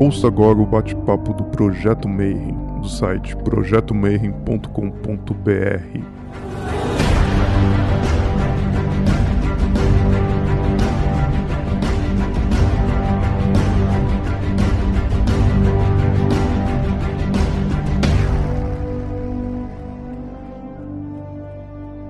[0.00, 6.00] Ouça agora o bate-papo do Projeto Mayhem, do site projetomayhem.com.br.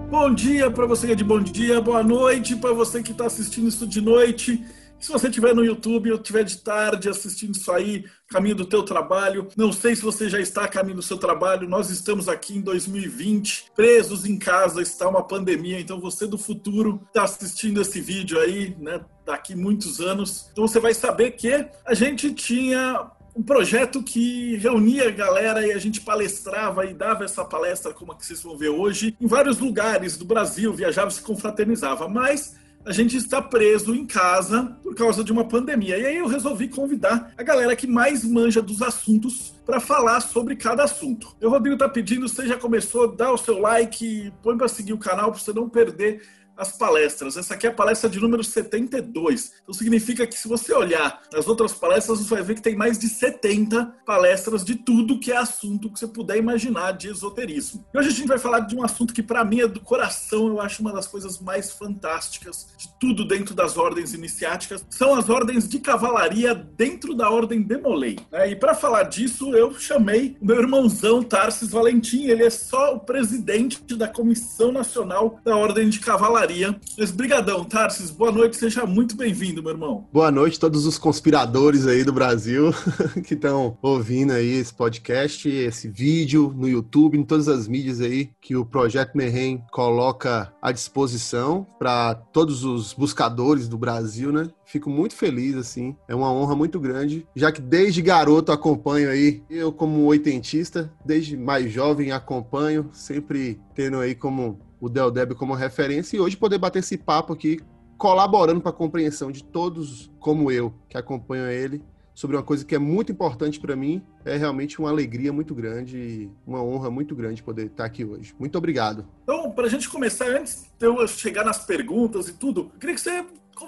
[0.08, 3.26] Bom dia para você que é de bom dia, boa noite para você que está
[3.26, 4.64] assistindo isso de noite.
[5.00, 8.82] Se você estiver no YouTube ou estiver de tarde assistindo isso aí, caminho do teu
[8.82, 12.58] trabalho, não sei se você já está a caminho do seu trabalho, nós estamos aqui
[12.58, 17.98] em 2020, presos em casa, está uma pandemia, então você do futuro está assistindo esse
[17.98, 23.42] vídeo aí, né, daqui muitos anos, então você vai saber que a gente tinha um
[23.42, 28.16] projeto que reunia a galera e a gente palestrava e dava essa palestra, como a
[28.16, 32.59] que vocês vão ver hoje, em vários lugares do Brasil, viajava e se confraternizava, mas
[32.84, 35.98] a gente está preso em casa por causa de uma pandemia.
[35.98, 40.56] E aí eu resolvi convidar a galera que mais manja dos assuntos para falar sobre
[40.56, 41.36] cada assunto.
[41.40, 44.98] O Rodrigo está pedindo, você já começou, dá o seu like, põe para seguir o
[44.98, 46.22] canal para você não perder
[46.60, 47.38] as palestras.
[47.38, 49.52] Essa aqui é a palestra de número 72.
[49.62, 52.98] Então significa que se você olhar as outras palestras, você vai ver que tem mais
[52.98, 57.84] de 70 palestras de tudo que é assunto que você puder imaginar de esoterismo.
[57.94, 60.48] E hoje a gente vai falar de um assunto que para mim é do coração,
[60.48, 65.30] eu acho uma das coisas mais fantásticas de tudo dentro das ordens iniciáticas, são as
[65.30, 68.18] ordens de cavalaria dentro da ordem Demolei.
[68.30, 68.50] Né?
[68.50, 73.80] E para falar disso, eu chamei meu irmãozão Tarsis Valentim, ele é só o presidente
[73.96, 76.49] da Comissão Nacional da Ordem de Cavalaria
[76.98, 80.08] mas brigadão, Tarsis, boa noite, seja muito bem-vindo, meu irmão.
[80.12, 82.72] Boa noite a todos os conspiradores aí do Brasil
[83.24, 88.30] que estão ouvindo aí esse podcast, esse vídeo no YouTube, em todas as mídias aí
[88.40, 94.50] que o Projeto Merren coloca à disposição para todos os buscadores do Brasil, né?
[94.64, 95.96] Fico muito feliz, assim.
[96.08, 101.36] É uma honra muito grande, já que desde garoto acompanho aí, eu como oitentista, desde
[101.36, 106.58] mais jovem acompanho, sempre tendo aí como o Del Deb como referência e hoje poder
[106.58, 107.60] bater esse papo aqui,
[107.98, 111.82] colaborando para a compreensão de todos como eu que acompanham ele
[112.14, 114.02] sobre uma coisa que é muito importante para mim.
[114.24, 118.34] É realmente uma alegria muito grande e uma honra muito grande poder estar aqui hoje.
[118.38, 119.06] Muito obrigado.
[119.22, 123.00] Então, para a gente começar, antes de eu chegar nas perguntas e tudo, queria que
[123.00, 123.24] você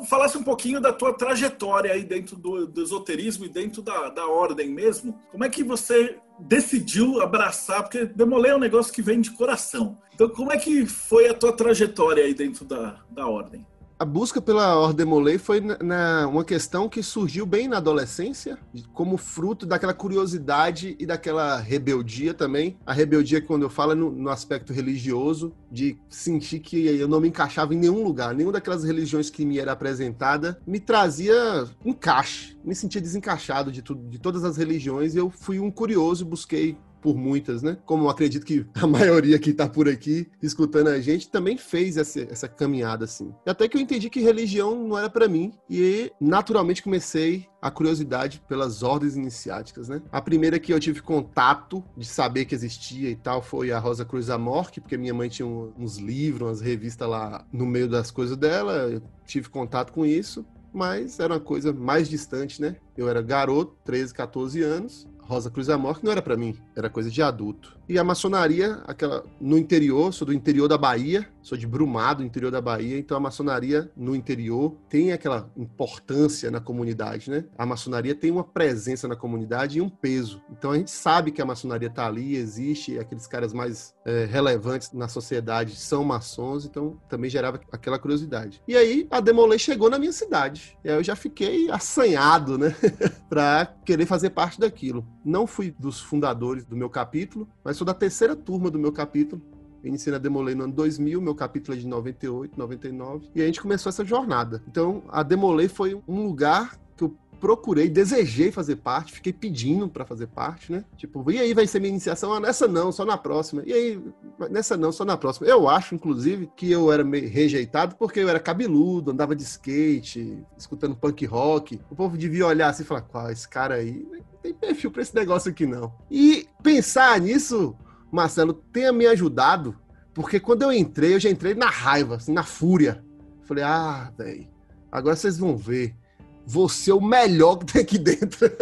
[0.08, 4.26] falasse um pouquinho da tua trajetória aí dentro do, do esoterismo e dentro da, da
[4.26, 5.18] ordem mesmo.
[5.30, 9.98] Como é que você decidiu abraçar, porque Demolei é um negócio que vem de coração.
[10.14, 13.66] Então, como é que foi a tua trajetória aí dentro da, da ordem?
[14.02, 18.58] A busca pela Ordem Molay foi na, na, uma questão que surgiu bem na adolescência,
[18.92, 22.76] como fruto daquela curiosidade e daquela rebeldia também.
[22.84, 27.20] A rebeldia, quando eu falo, é no, no, aspecto religioso, de sentir que eu não
[27.20, 32.58] me encaixava em nenhum lugar, nenhuma daquelas religiões que me era apresentada me trazia encaixe,
[32.64, 36.76] me sentia desencaixado de, tudo, de todas as religiões e eu fui um curioso, busquei
[37.02, 37.76] por muitas, né?
[37.84, 42.20] Como acredito que a maioria que está por aqui escutando a gente também fez essa,
[42.20, 43.34] essa caminhada assim.
[43.44, 48.42] Até que eu entendi que religião não era para mim e naturalmente comecei a curiosidade
[48.48, 50.02] pelas ordens iniciáticas, né?
[50.10, 54.04] A primeira que eu tive contato de saber que existia e tal foi a Rosa
[54.04, 58.36] Cruz Amorque, porque minha mãe tinha uns livros, umas revistas lá no meio das coisas
[58.36, 62.76] dela, eu tive contato com isso mas era uma coisa mais distante, né?
[62.96, 66.90] Eu era garoto, 13, 14 anos, Rosa Cruz Amor, que não era para mim, era
[66.90, 67.76] coisa de adulto.
[67.88, 72.50] E a maçonaria, aquela no interior, sou do interior da Bahia, sou de Brumado, interior
[72.50, 77.44] da Bahia, então a maçonaria no interior tem aquela importância na comunidade, né?
[77.58, 80.40] A maçonaria tem uma presença na comunidade e um peso.
[80.50, 84.92] Então a gente sabe que a maçonaria está ali, existe, aqueles caras mais é, relevantes
[84.92, 88.62] na sociedade são maçons, então também gerava aquela curiosidade.
[88.66, 90.78] E aí a Demolay chegou na minha cidade.
[90.84, 92.74] E aí eu já fiquei assanhado, né?
[93.28, 95.06] para querer fazer parte daquilo.
[95.24, 99.42] Não fui dos fundadores do meu capítulo, mas sou da terceira turma do meu capítulo
[99.82, 103.46] eu iniciei na Demolei no ano 2000, meu capítulo é de 98, 99, e a
[103.46, 104.62] gente começou essa jornada.
[104.68, 110.04] Então, a Demolei foi um lugar que eu procurei, desejei fazer parte, fiquei pedindo para
[110.04, 110.84] fazer parte, né?
[110.96, 112.32] Tipo, e aí vai ser minha iniciação?
[112.32, 113.64] Ah, nessa não, só na próxima.
[113.66, 114.00] E aí,
[114.48, 115.48] nessa não, só na próxima.
[115.48, 120.38] Eu acho, inclusive, que eu era meio rejeitado porque eu era cabeludo, andava de skate,
[120.56, 121.80] escutando punk rock.
[121.90, 125.02] O povo devia olhar assim e falar, qual, esse cara aí não tem perfil para
[125.02, 125.92] esse negócio aqui não.
[126.08, 127.76] E pensar nisso
[128.12, 129.74] Marcelo, tenha me ajudado,
[130.12, 133.02] porque quando eu entrei, eu já entrei na raiva, assim, na fúria.
[133.44, 134.46] Falei, ah, velho,
[134.90, 135.96] agora vocês vão ver.
[136.44, 138.50] Você é o melhor que tem aqui dentro.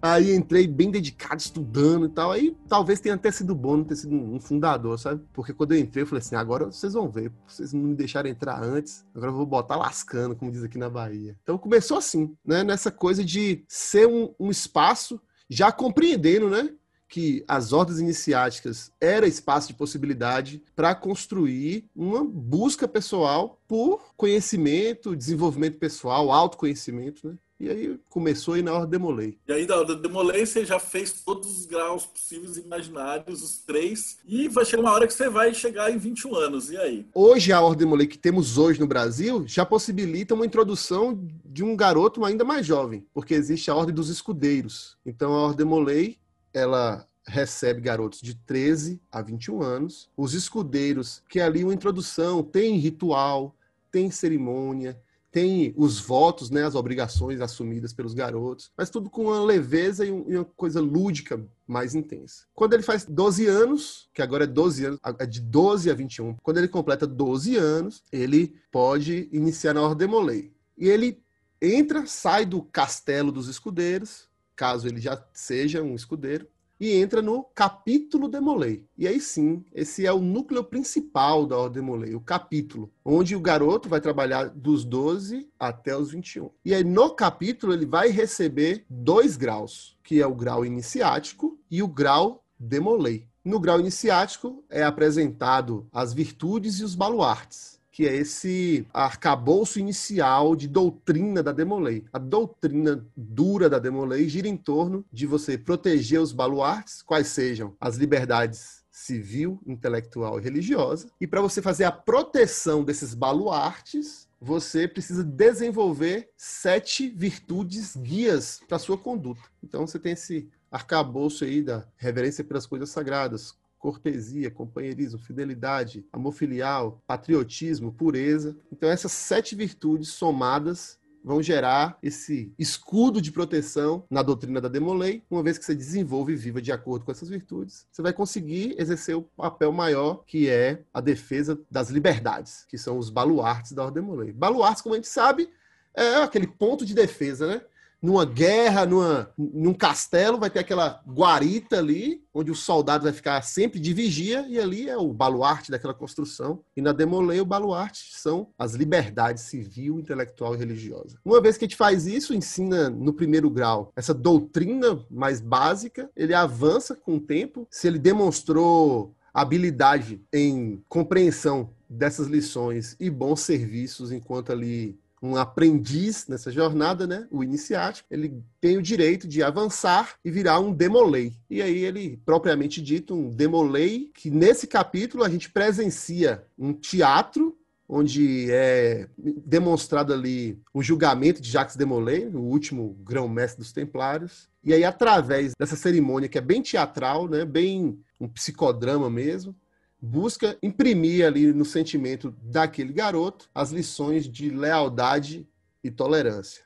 [0.00, 2.30] Aí entrei bem dedicado, estudando e tal.
[2.30, 5.22] Aí talvez tenha até sido bom não ter sido um fundador, sabe?
[5.32, 7.32] Porque quando eu entrei, eu falei assim: agora vocês vão ver.
[7.46, 10.88] Vocês não me deixaram entrar antes, agora eu vou botar lascando, como diz aqui na
[10.88, 11.36] Bahia.
[11.42, 12.62] Então começou assim, né?
[12.62, 15.20] Nessa coisa de ser um, um espaço,
[15.50, 16.70] já compreendendo, né?
[17.08, 25.16] Que as ordens iniciáticas era espaço de possibilidade para construir uma busca pessoal por conhecimento,
[25.16, 27.34] desenvolvimento pessoal, autoconhecimento, né?
[27.60, 29.36] E aí começou aí na Ordem Demolei.
[29.48, 33.58] E aí da Ordem Demolei você já fez todos os graus possíveis e imaginários, os
[33.58, 36.70] três, e vai chegar uma hora que você vai chegar em 21 anos.
[36.70, 37.06] E aí?
[37.12, 41.74] Hoje a Ordem Demolei que temos hoje no Brasil já possibilita uma introdução de um
[41.74, 44.96] garoto ainda mais jovem, porque existe a Ordem dos Escudeiros.
[45.04, 46.16] Então a Ordem Demolei
[46.52, 50.10] ela recebe garotos de 13 a 21 anos.
[50.16, 53.54] Os escudeiros, que é ali uma introdução, tem ritual,
[53.90, 54.98] tem cerimônia,
[55.30, 60.10] tem os votos, né, as obrigações assumidas pelos garotos, mas tudo com uma leveza e
[60.10, 62.44] uma coisa lúdica mais intensa.
[62.54, 66.34] Quando ele faz 12 anos, que agora é 12 anos, é de 12 a 21,
[66.42, 70.52] quando ele completa 12 anos, ele pode iniciar na Ordem Molei.
[70.76, 71.20] E ele
[71.60, 74.27] entra, sai do castelo dos escudeiros,
[74.58, 76.48] caso ele já seja um escudeiro,
[76.80, 78.84] e entra no capítulo Demolei.
[78.96, 83.40] E aí sim, esse é o núcleo principal da Ordem Demolei, o capítulo, onde o
[83.40, 86.50] garoto vai trabalhar dos 12 até os 21.
[86.64, 91.82] E aí no capítulo ele vai receber dois graus, que é o grau iniciático e
[91.82, 93.26] o grau Demolei.
[93.44, 100.54] No grau iniciático é apresentado as virtudes e os baluartes que é esse arcabouço inicial
[100.54, 102.04] de doutrina da Demolei.
[102.12, 107.74] A doutrina dura da Demolei gira em torno de você proteger os baluartes, quais sejam
[107.80, 111.10] as liberdades civil, intelectual e religiosa.
[111.20, 118.78] E para você fazer a proteção desses baluartes, você precisa desenvolver sete virtudes guias para
[118.78, 119.42] sua conduta.
[119.60, 126.32] Então você tem esse arcabouço aí da reverência pelas coisas sagradas, cortesia, companheirismo, fidelidade, amor
[126.32, 128.56] filial, patriotismo, pureza.
[128.72, 135.22] Então, essas sete virtudes somadas vão gerar esse escudo de proteção na doutrina da Demolei.
[135.30, 138.74] Uma vez que você desenvolve e viva de acordo com essas virtudes, você vai conseguir
[138.78, 143.84] exercer o papel maior, que é a defesa das liberdades, que são os baluartes da
[143.84, 144.32] Ordem Demolei.
[144.32, 145.50] Baluartes, como a gente sabe,
[145.94, 147.62] é aquele ponto de defesa, né?
[148.00, 153.42] Numa guerra, numa, num castelo, vai ter aquela guarita ali, onde o soldado vai ficar
[153.42, 156.60] sempre de vigia, e ali é o baluarte daquela construção.
[156.76, 161.18] E na Demolei, o baluarte são as liberdades civil, intelectual e religiosa.
[161.24, 166.10] Uma vez que a gente faz isso, ensina no primeiro grau essa doutrina mais básica,
[166.16, 167.66] ele avança com o tempo.
[167.70, 176.26] Se ele demonstrou habilidade em compreensão dessas lições e bons serviços enquanto ali um aprendiz
[176.28, 181.34] nessa jornada, né, o iniciático, ele tem o direito de avançar e virar um demolei.
[181.50, 187.56] E aí ele, propriamente dito, um demolei, que nesse capítulo a gente presencia um teatro
[187.88, 194.46] onde é demonstrado ali o julgamento de Jacques Demolay, o último grão-mestre dos Templários.
[194.62, 199.56] E aí, através dessa cerimônia que é bem teatral, né, bem um psicodrama mesmo,
[200.00, 205.46] busca imprimir ali no sentimento daquele garoto as lições de lealdade
[205.82, 206.64] e tolerância.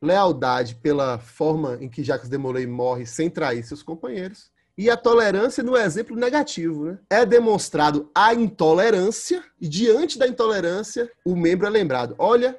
[0.00, 5.64] Lealdade pela forma em que Jacques Demolay morre sem trair seus companheiros, e a tolerância
[5.64, 6.84] no exemplo negativo.
[6.84, 6.98] Né?
[7.10, 12.56] É demonstrado a intolerância, e diante da intolerância, o membro é lembrado: olha,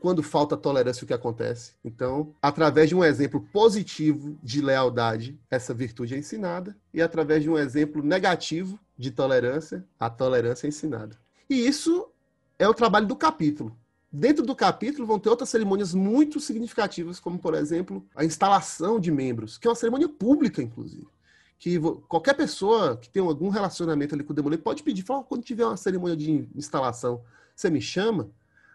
[0.00, 1.72] quando falta tolerância, o que acontece.
[1.84, 7.50] Então, através de um exemplo positivo de lealdade, essa virtude é ensinada, e através de
[7.50, 11.16] um exemplo negativo de tolerância, a tolerância é ensinada.
[11.48, 12.10] E isso
[12.58, 13.74] é o trabalho do capítulo.
[14.10, 19.10] Dentro do capítulo vão ter outras cerimônias muito significativas, como, por exemplo, a instalação de
[19.10, 21.06] membros, que é uma cerimônia pública, inclusive.
[21.58, 21.78] Que
[22.08, 25.66] qualquer pessoa que tem algum relacionamento ali com o Demolay pode pedir, falar, quando tiver
[25.66, 27.22] uma cerimônia de instalação,
[27.54, 28.30] você me chama?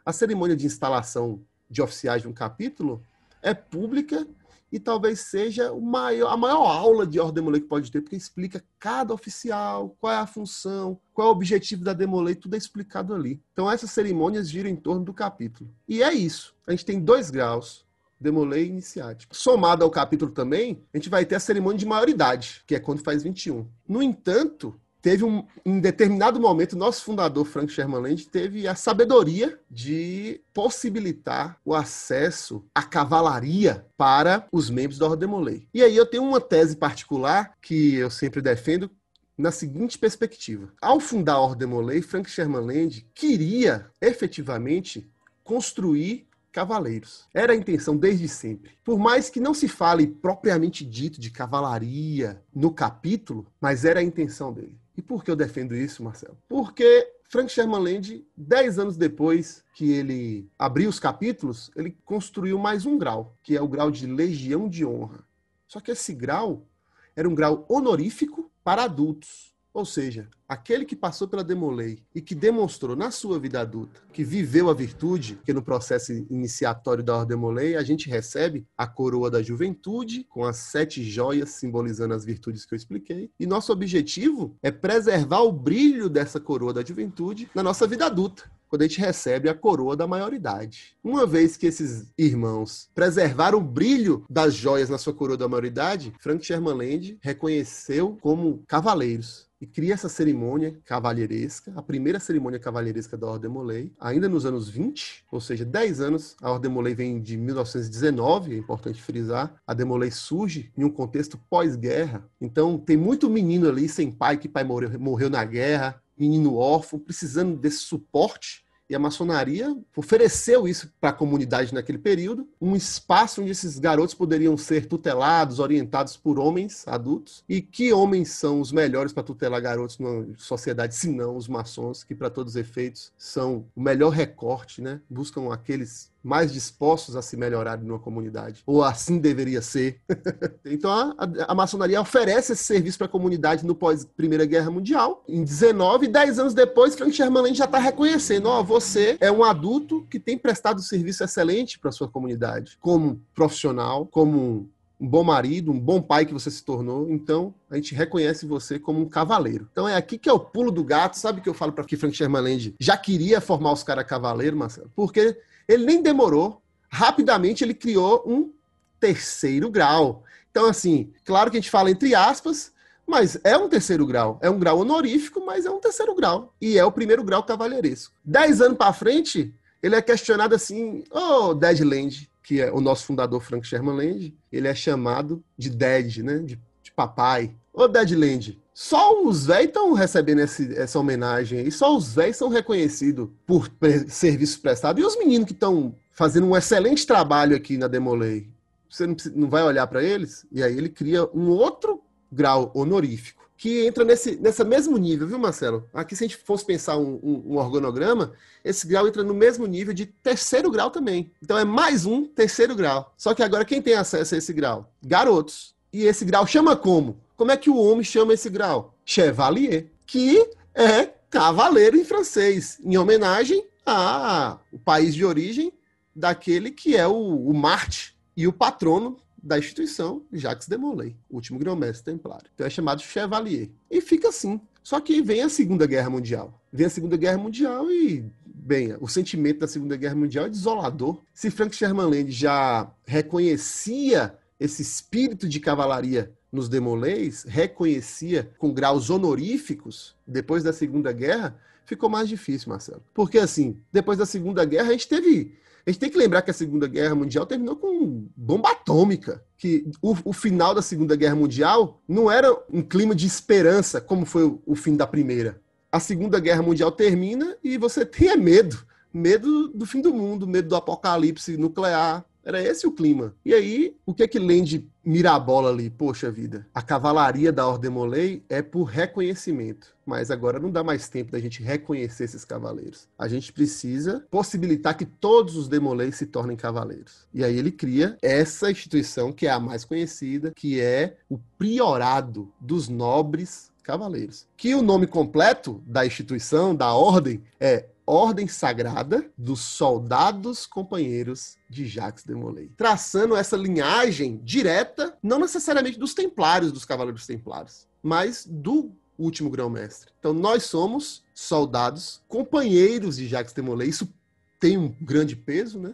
[0.06, 3.04] A cerimônia de instalação de oficiais de um capítulo
[3.42, 4.28] é pública
[4.74, 8.64] e talvez seja maior, a maior aula de ordem demolei que pode ter, porque explica
[8.80, 13.14] cada oficial, qual é a função, qual é o objetivo da demolei, tudo é explicado
[13.14, 13.40] ali.
[13.54, 15.70] Então essas cerimônias giram em torno do capítulo.
[15.88, 16.56] E é isso.
[16.66, 17.86] A gente tem dois graus,
[18.20, 19.36] demolei e iniciático.
[19.36, 23.04] Somado ao capítulo também, a gente vai ter a cerimônia de maioridade, que é quando
[23.04, 23.68] faz 21.
[23.88, 29.60] No entanto, teve um em determinado momento nosso fundador Frank Sherman Land teve a sabedoria
[29.70, 35.68] de possibilitar o acesso à cavalaria para os membros da Ordem Molay.
[35.74, 38.90] E aí eu tenho uma tese particular que eu sempre defendo
[39.38, 40.72] na seguinte perspectiva.
[40.82, 45.12] Ao fundar a Ordem Molay, Frank Sherman Land queria efetivamente
[45.44, 47.26] construir cavaleiros.
[47.34, 48.72] Era a intenção desde sempre.
[48.86, 54.04] Por mais que não se fale propriamente dito de cavalaria no capítulo, mas era a
[54.04, 54.83] intenção dele.
[54.96, 56.38] E por que eu defendo isso, Marcelo?
[56.48, 62.86] Porque Frank Sherman Land, dez anos depois que ele abriu os capítulos, ele construiu mais
[62.86, 65.26] um grau, que é o grau de Legião de Honra.
[65.68, 66.68] Só que esse grau
[67.16, 69.53] era um grau honorífico para adultos.
[69.74, 74.24] Ou seja, aquele que passou pela Demolei e que demonstrou na sua vida adulta que
[74.24, 79.32] viveu a virtude, que no processo iniciatório da Ordem Demolei a gente recebe a coroa
[79.32, 83.32] da juventude com as sete joias simbolizando as virtudes que eu expliquei.
[83.40, 88.44] E nosso objetivo é preservar o brilho dessa coroa da juventude na nossa vida adulta
[88.74, 90.98] quando a gente recebe a coroa da maioridade.
[91.04, 96.12] Uma vez que esses irmãos preservaram o brilho das joias na sua coroa da maioridade,
[96.20, 103.16] Frank Sherman Land reconheceu como cavaleiros e cria essa cerimônia cavalheiresca, a primeira cerimônia cavalheiresca
[103.16, 106.36] da Ordem Molay, ainda nos anos 20, ou seja, 10 anos.
[106.42, 109.56] A Ordem Molay vem de 1919, é importante frisar.
[109.66, 114.50] A Demolay surge em um contexto pós-guerra, então tem muito menino ali sem pai, que
[114.50, 120.92] pai morreu, morreu na guerra, menino órfão, precisando desse suporte e a maçonaria ofereceu isso
[121.02, 126.38] para a comunidade naquele período, um espaço onde esses garotos poderiam ser tutelados, orientados por
[126.38, 127.44] homens adultos.
[127.50, 132.04] E que homens são os melhores para tutelar garotos numa sociedade, se não os maçons,
[132.04, 135.02] que para todos os efeitos são o melhor recorte, né?
[135.10, 138.64] Buscam aqueles mais dispostos a se melhorar numa comunidade.
[138.66, 140.00] Ou assim deveria ser.
[140.66, 145.24] então a, a, a, maçonaria oferece esse serviço para a comunidade no pós-Primeira Guerra Mundial.
[145.28, 150.08] Em 19, 10 anos depois, Frank Sherman já está reconhecendo: ó, você é um adulto
[150.10, 155.80] que tem prestado serviço excelente para sua comunidade, como profissional, como um bom marido, um
[155.80, 157.10] bom pai que você se tornou.
[157.10, 159.68] Então, a gente reconhece você como um cavaleiro.
[159.72, 161.18] Então, é aqui que é o pulo do gato.
[161.18, 164.90] Sabe que eu falo para que Frank Sherman já queria formar os caras cavaleiro, Marcelo?
[164.96, 166.62] Porque ele nem demorou.
[166.90, 168.52] Rapidamente ele criou um
[169.00, 170.24] terceiro grau.
[170.52, 172.72] Então, assim, claro que a gente fala entre aspas,
[173.06, 174.40] mas é um terceiro grau.
[174.42, 176.54] É um grau honorífico, mas é um terceiro grau.
[176.62, 178.14] E é o primeiro grau cavalheiresco.
[178.24, 183.42] Dez anos para frente, ele é questionado assim: oh, Deadland, que é o nosso fundador
[183.42, 186.38] Frank Sherman Land, ele é chamado de Dead, né?
[186.40, 187.56] De, de papai.
[187.74, 192.38] Ô, oh, Deadland, só os velhos estão recebendo esse, essa homenagem aí, só os velhos
[192.38, 195.02] são reconhecidos por pre serviços prestados.
[195.02, 198.48] E os meninos que estão fazendo um excelente trabalho aqui na Demolei,
[198.90, 200.46] você não, não vai olhar para eles?
[200.52, 202.02] E aí ele cria um outro
[202.32, 205.88] grau honorífico que entra nesse nessa mesmo nível, viu, Marcelo?
[205.94, 209.66] Aqui, se a gente fosse pensar um, um, um, organograma, esse grau entra no mesmo
[209.66, 211.32] nível de terceiro grau também.
[211.42, 213.14] Então é mais um terceiro grau.
[213.16, 214.92] Só que agora quem tem acesso a esse grau?
[215.02, 215.74] Garotos.
[215.94, 217.23] E esse grau chama como?
[217.36, 218.96] Como é que o homem chama esse grau?
[219.06, 225.74] Chevalier, que é cavaleiro em francês, em homenagem ao país de origem
[226.16, 231.60] daquele que é o, o Marte e o patrono da instituição, Jacques de Molay, último
[231.60, 232.50] grão-mestre templário.
[232.54, 233.70] Então é chamado Chevalier.
[233.92, 234.62] E fica assim.
[234.82, 236.62] Só que vem a Segunda Guerra Mundial.
[236.72, 241.18] Vem a Segunda Guerra Mundial e, bem, o sentimento da Segunda Guerra Mundial é desolador.
[241.34, 249.10] Se Frank Sherman Land já reconhecia esse espírito de cavalaria nos demolês, reconhecia com graus
[249.10, 253.02] honoríficos depois da Segunda Guerra, ficou mais difícil, Marcelo.
[253.12, 255.58] Porque, assim, depois da Segunda Guerra, a gente teve.
[255.86, 259.44] A gente tem que lembrar que a Segunda Guerra Mundial terminou com bomba atômica.
[259.58, 264.26] Que o, o final da Segunda Guerra Mundial não era um clima de esperança, como
[264.26, 265.60] foi o, o fim da Primeira.
[265.92, 268.86] A Segunda Guerra Mundial termina e você tem é medo.
[269.14, 273.34] Medo do fim do mundo, medo do apocalipse nuclear, era esse o clima.
[273.46, 275.90] E aí, o que é que Land mira a bola ali?
[275.90, 279.94] Poxa vida, a cavalaria da Ordem Molay é por reconhecimento.
[280.06, 283.08] Mas agora não dá mais tempo da gente reconhecer esses cavaleiros.
[283.18, 287.26] A gente precisa possibilitar que todos os Demolay se tornem cavaleiros.
[287.34, 292.52] E aí ele cria essa instituição que é a mais conhecida, que é o Priorado
[292.60, 294.46] dos Nobres Cavaleiros.
[294.58, 301.86] Que o nome completo da instituição, da ordem, é Ordem Sagrada dos Soldados Companheiros de
[301.86, 308.46] Jacques de Molay, traçando essa linhagem direta, não necessariamente dos Templários, dos Cavaleiros Templários, mas
[308.46, 310.12] do último grão-mestre.
[310.20, 313.90] Então nós somos soldados, companheiros de Jacques de Molay.
[313.90, 314.12] Isso
[314.60, 315.94] tem um grande peso, né?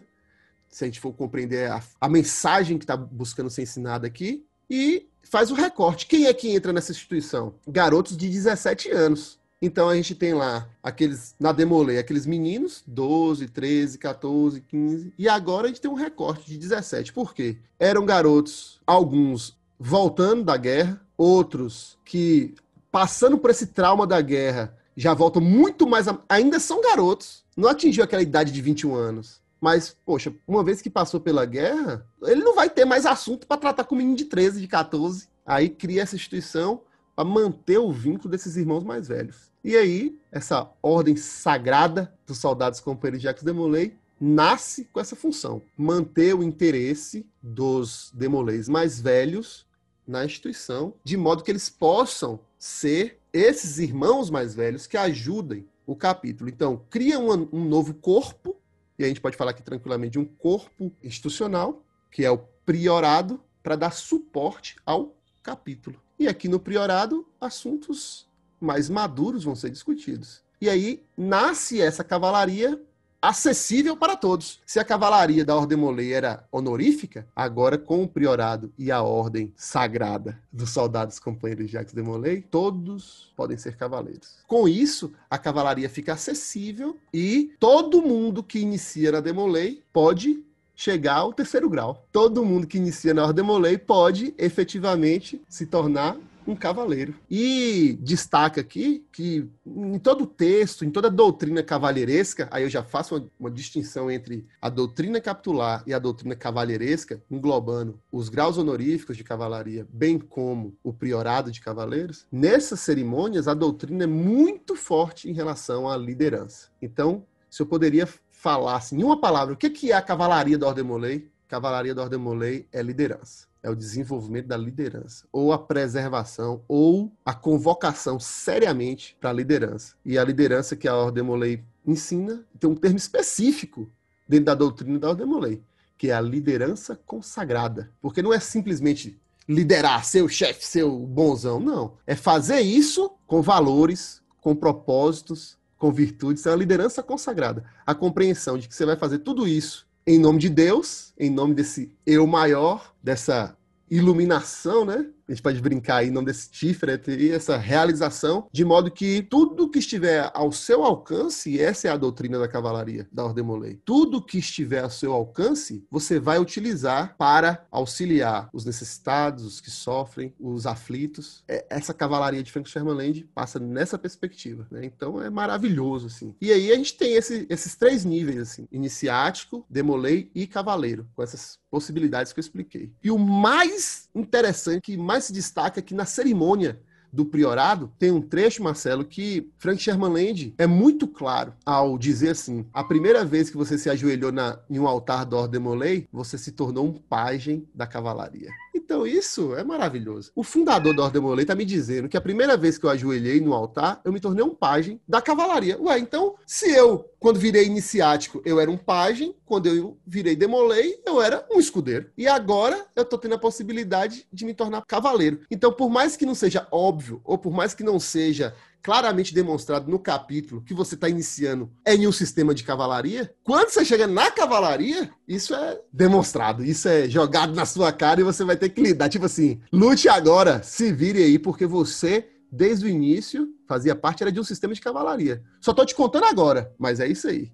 [0.68, 5.08] Se a gente for compreender a, a mensagem que está buscando ser ensinada aqui, e
[5.24, 6.06] faz o recorte.
[6.06, 7.54] Quem é que entra nessa instituição?
[7.66, 9.39] Garotos de 17 anos.
[9.62, 15.28] Então a gente tem lá aqueles, na Demolei, aqueles meninos, 12, 13, 14, 15, e
[15.28, 17.12] agora a gente tem um recorte de 17.
[17.12, 17.58] Por quê?
[17.78, 22.54] Eram garotos, alguns voltando da guerra, outros que
[22.90, 26.18] passando por esse trauma da guerra já voltam muito mais, a...
[26.28, 29.40] ainda são garotos, não atingiu aquela idade de 21 anos.
[29.60, 33.60] Mas, poxa, uma vez que passou pela guerra, ele não vai ter mais assunto para
[33.60, 35.28] tratar com menino de 13, de 14.
[35.44, 36.80] Aí cria essa instituição
[37.14, 39.49] para manter o vínculo desses irmãos mais velhos.
[39.62, 45.62] E aí, essa ordem sagrada dos soldados companheiros de Jacques Demolay nasce com essa função:
[45.76, 49.66] manter o interesse dos Demolays mais velhos
[50.06, 55.94] na instituição, de modo que eles possam ser esses irmãos mais velhos que ajudem o
[55.94, 56.48] capítulo.
[56.48, 58.56] Então, cria um, um novo corpo,
[58.98, 63.40] e a gente pode falar aqui tranquilamente de um corpo institucional, que é o priorado,
[63.62, 66.00] para dar suporte ao capítulo.
[66.18, 68.28] E aqui no priorado, assuntos
[68.60, 70.42] mais maduros vão ser discutidos.
[70.60, 72.80] E aí nasce essa cavalaria
[73.20, 74.60] acessível para todos.
[74.64, 79.52] Se a cavalaria da Ordem Molay era honorífica, agora com o priorado e a ordem
[79.56, 84.38] sagrada dos soldados companheiros de Jacques de Molay, todos podem ser cavaleiros.
[84.46, 90.42] Com isso, a cavalaria fica acessível e todo mundo que inicia na Demolay pode
[90.74, 92.06] chegar ao terceiro grau.
[92.10, 96.16] Todo mundo que inicia na Ordem Molay pode efetivamente se tornar
[96.46, 97.14] um cavaleiro.
[97.30, 103.14] E destaca aqui que em todo texto, em toda doutrina cavalheiresca, aí eu já faço
[103.14, 109.16] uma, uma, distinção entre a doutrina capitular e a doutrina cavalheiresca, englobando os graus honoríficos
[109.16, 112.26] de cavalaria, bem como o priorado de cavaleiros.
[112.30, 116.68] Nessas cerimônias, a doutrina é muito forte em relação à liderança.
[116.80, 120.66] Então, se eu poderia falar assim, em uma palavra, o que é a cavalaria da
[120.66, 121.28] Ordem Molay?
[121.46, 127.12] Cavalaria da Ordem Molay é liderança é o desenvolvimento da liderança, ou a preservação, ou
[127.24, 129.94] a convocação seriamente para a liderança.
[130.04, 133.90] E a liderança que a Ordem Molay ensina tem um termo específico
[134.28, 135.62] dentro da doutrina da Ordem Molay,
[135.98, 137.90] que é a liderança consagrada.
[138.00, 141.96] Porque não é simplesmente liderar, ser o chefe, ser o bonzão, não.
[142.06, 147.64] É fazer isso com valores, com propósitos, com virtudes, é a liderança consagrada.
[147.86, 151.54] A compreensão de que você vai fazer tudo isso em nome de Deus, em nome
[151.54, 153.56] desse eu maior, dessa
[153.90, 155.06] iluminação, né?
[155.30, 159.70] A gente pode brincar aí nome desse Tiferet e essa realização, de modo que tudo
[159.70, 164.24] que estiver ao seu alcance, essa é a doutrina da cavalaria da Ordem Molay, tudo
[164.24, 170.34] que estiver ao seu alcance, você vai utilizar para auxiliar os necessitados, os que sofrem,
[170.40, 171.44] os aflitos.
[171.46, 174.84] É, essa cavalaria de Frank Sherman Land passa nessa perspectiva, né?
[174.84, 176.34] Então é maravilhoso, assim.
[176.40, 181.22] E aí a gente tem esse, esses três níveis, assim, iniciático, demolei e cavaleiro, com
[181.22, 182.92] essas possibilidades que eu expliquei.
[183.02, 186.80] E o mais interessante, que mais se destaca é que na cerimônia
[187.12, 192.30] do priorado, tem um trecho, Marcelo, que Frank Sherman Land é muito claro ao dizer
[192.30, 196.06] assim: a primeira vez que você se ajoelhou na, em um altar do Ordem Molay,
[196.12, 198.50] você se tornou um pajem da cavalaria.
[198.90, 200.32] Então, isso é maravilhoso.
[200.34, 203.40] O fundador da Ordem Molay está me dizendo que a primeira vez que eu ajoelhei
[203.40, 205.80] no altar, eu me tornei um pajem da cavalaria.
[205.80, 211.00] Ué, então, se eu, quando virei iniciático, eu era um pajem, quando eu virei demolei,
[211.06, 212.10] eu era um escudeiro.
[212.18, 215.42] E agora eu estou tendo a possibilidade de me tornar cavaleiro.
[215.48, 219.90] Então, por mais que não seja óbvio, ou por mais que não seja claramente demonstrado
[219.90, 224.06] no capítulo que você está iniciando é em um sistema de cavalaria, quando você chega
[224.06, 228.68] na cavalaria, isso é demonstrado, isso é jogado na sua cara e você vai ter
[228.70, 229.08] que lidar.
[229.08, 234.32] Tipo assim, lute agora, se vire aí, porque você, desde o início, fazia parte era
[234.32, 235.42] de um sistema de cavalaria.
[235.60, 237.50] Só tô te contando agora, mas é isso aí.